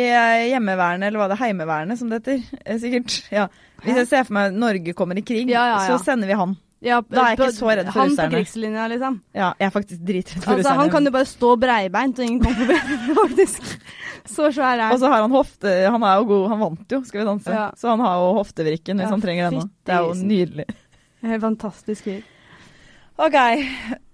[0.54, 3.46] hjemmevernet, eller hva det er, heimevernet som det heter, sikkert, ja.
[3.82, 5.96] Hvis jeg ser for meg Norge kommer i krig, Ja, ja, ja.
[5.98, 6.56] så sender vi han.
[6.82, 8.30] Ja, Da er jeg ikke så redd for Han russerne.
[8.30, 9.18] på krigslinja, liksom.
[9.38, 12.40] Ja, jeg er faktisk dritredd for Altså, han kan jo bare stå breibeint, og ingen
[12.42, 13.68] kommer forbi, faktisk.
[14.26, 14.94] Så svær er han.
[14.94, 15.74] Og så har han hofte...
[15.94, 17.54] Han er jo god, han vant jo Skal vi danse.
[17.54, 17.68] Ja.
[17.78, 19.66] Så han har jo hoftevrikken hvis Ja, han trenger den nå.
[19.86, 20.66] Det er jo nydelig.
[21.22, 22.22] Helt fantastisk fyr.
[23.22, 23.38] OK.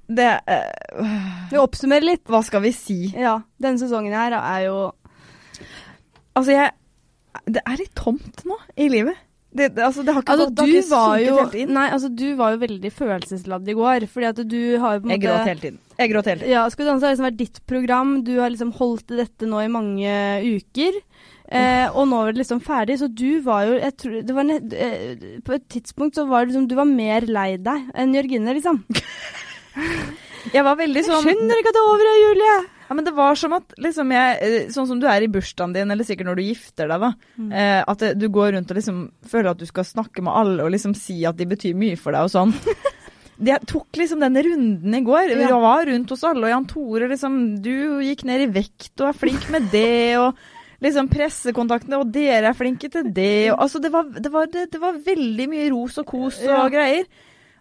[0.08, 1.08] Det uh,
[1.50, 2.24] Vi oppsummerer litt.
[2.28, 2.98] Hva skal vi si?
[3.16, 4.76] Ja, denne sesongen her er jo
[6.36, 6.70] Altså, jeg
[7.48, 9.16] Det er litt tomt nå i livet.
[9.48, 11.36] Det, det, altså, det har ikke Altså, gått du var jo.
[11.72, 15.08] Nei, altså, du var jo veldig følelsesladd i går, fordi at du har jo på
[15.08, 15.78] en Jeg gråt hele tiden.
[15.98, 16.52] Jeg gråt hele tiden.
[16.52, 18.12] Ja, Skal vi danse har liksom vært ditt program.
[18.28, 20.12] Du har liksom holdt dette nå i mange
[20.44, 21.00] uker.
[21.48, 24.44] Eh, og nå er det liksom ferdig, så du var jo jeg tror, det var
[24.44, 28.12] nett, eh, På et tidspunkt så var det liksom Du var mer lei deg enn
[28.12, 28.82] Jørgine, liksom.
[30.54, 32.58] Jeg var veldig sånn Skjønner ikke at det er over, Julie!
[32.88, 35.74] Ja, men det var som at liksom jeg eh, Sånn som du er i bursdagen
[35.76, 37.10] din, eller sikkert når du gifter deg, da.
[37.36, 37.50] Mm.
[37.52, 40.64] Eh, at det, du går rundt og liksom føler at du skal snakke med alle
[40.64, 42.54] og liksom si at de betyr mye for deg og sånn.
[43.48, 45.28] Jeg tok liksom den runden i går.
[45.30, 45.44] Ja.
[45.46, 47.70] Jeg var rundt hos alle, og Jan Tore liksom Du
[48.02, 50.34] gikk ned i vekt og er flink med det, og
[50.82, 54.68] liksom pressekontaktene, og dere er flinke til det, og altså det var, det var, det,
[54.74, 56.60] det var veldig mye ros og kos og Ja.
[56.70, 57.06] greier.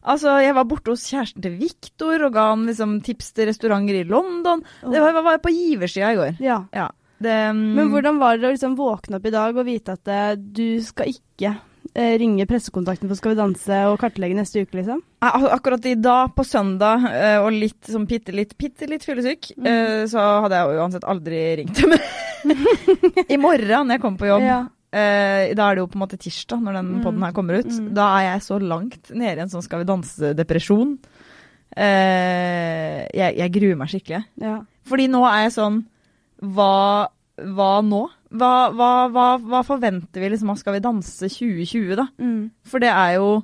[0.07, 3.99] Altså, jeg var borte hos kjæresten til Viktor og ga han liksom tips til restauranter
[4.01, 4.61] i London.
[4.81, 6.37] Det var, var på giversida i går.
[6.43, 6.61] Ja.
[6.73, 6.87] Ja.
[7.19, 7.63] Det, um...
[7.75, 10.77] Men hvordan var det å liksom våkne opp i dag og vite at uh, du
[10.85, 11.55] skal ikke
[11.97, 14.99] eh, ringe pressekontakten for Skal vi danse og kartlegge neste uke, liksom?
[15.25, 19.49] Ak- Akkurat i dag, på søndag, eh, og litt sånn bitte litt, bitte litt fyllesyk,
[19.57, 20.05] Mm.
[20.11, 21.97] så hadde jeg uansett aldri ringt dem.
[23.33, 24.59] I morgen når jeg kommer på jobb, Ja.
[24.97, 27.03] Eh, da er det jo på en måte tirsdag når den Mm.
[27.05, 27.93] podden her kommer ut, Mm.
[27.93, 30.97] da er jeg så langt nede i en sånn Skal vi danse-depresjon.
[31.77, 34.23] Eh, jeg, jeg gruer meg skikkelig.
[34.41, 34.57] ja.
[34.87, 35.81] Fordi nå er jeg sånn
[36.41, 37.07] Hva,
[37.43, 38.05] hva nå?
[38.31, 42.05] Hva, hva, hva, forventer vi liksom av Skal vi danse 2020, da?
[42.21, 42.49] Mm.
[42.65, 43.43] For det er jo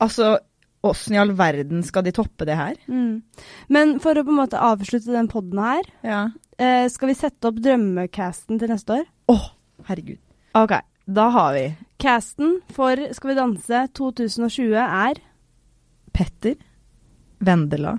[0.00, 0.38] Altså,
[0.82, 2.74] åssen i all verden skal de toppe det her?
[2.88, 3.20] Mm.
[3.68, 6.22] Men for å på en måte avslutte den podden her, Ja.
[6.58, 9.04] eh, skal vi sette opp drømmecasten til neste år?
[9.28, 9.50] Oh.
[9.84, 10.16] herregud.
[10.54, 10.72] OK,
[11.06, 11.64] da har vi
[12.00, 15.20] Casten for Skal vi danse 2020 er
[16.12, 16.56] Petter
[17.40, 17.94] Vendela,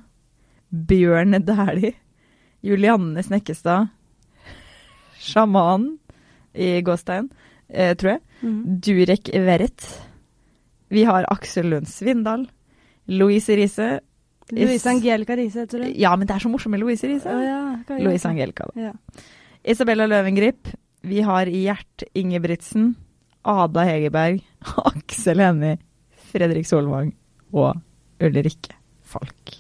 [0.70, 1.96] Bjørn Dæhlie,
[2.62, 3.88] Julianne Snekkestad,
[5.18, 5.96] sjamanen
[6.54, 7.30] i Gåstein,
[7.70, 8.22] eh, tror jeg.
[8.44, 8.60] mm.
[8.86, 9.88] Durek Verrett.
[10.92, 12.46] Vi har Aksel Lund Svindal.
[13.08, 14.00] Louise Riise.
[14.52, 15.94] Louise Angelica Riise, heter hun.
[15.96, 17.32] Ja, men det er så morsomt med Louise Riise.
[17.32, 18.28] Oh, ja, Louise?
[18.28, 18.90] Angelica, da.
[18.90, 18.92] Ja.
[19.64, 20.68] Isabella Løvengrip.
[21.02, 22.96] Vi har Gjert Ingebrigtsen.
[23.42, 24.44] Ada Hegerberg.
[24.76, 25.78] Aksel Hennie.
[26.32, 27.12] Fredrik Solvang.
[27.52, 27.80] Og
[28.22, 29.58] Ulrikke Falk.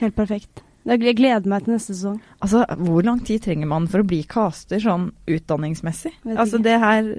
[0.00, 0.62] Helt perfekt.
[0.86, 2.20] Jeg gleder meg til neste sesong.
[2.38, 6.12] Altså, hvor lang tid trenger man for å bli caster sånn utdanningsmessig?
[6.36, 7.10] Altså, det her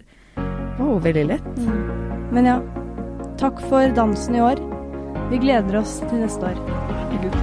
[0.77, 1.51] var oh, veldig lett.
[1.59, 2.31] Mm.
[2.37, 2.55] Men ja,
[3.41, 4.63] takk for dansen i år.
[5.27, 6.63] Vi gleder oss til neste år.
[6.95, 7.37] Herregud.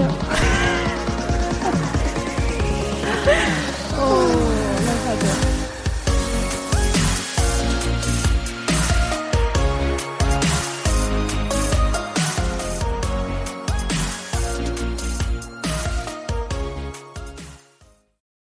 [0.00, 0.45] Ja.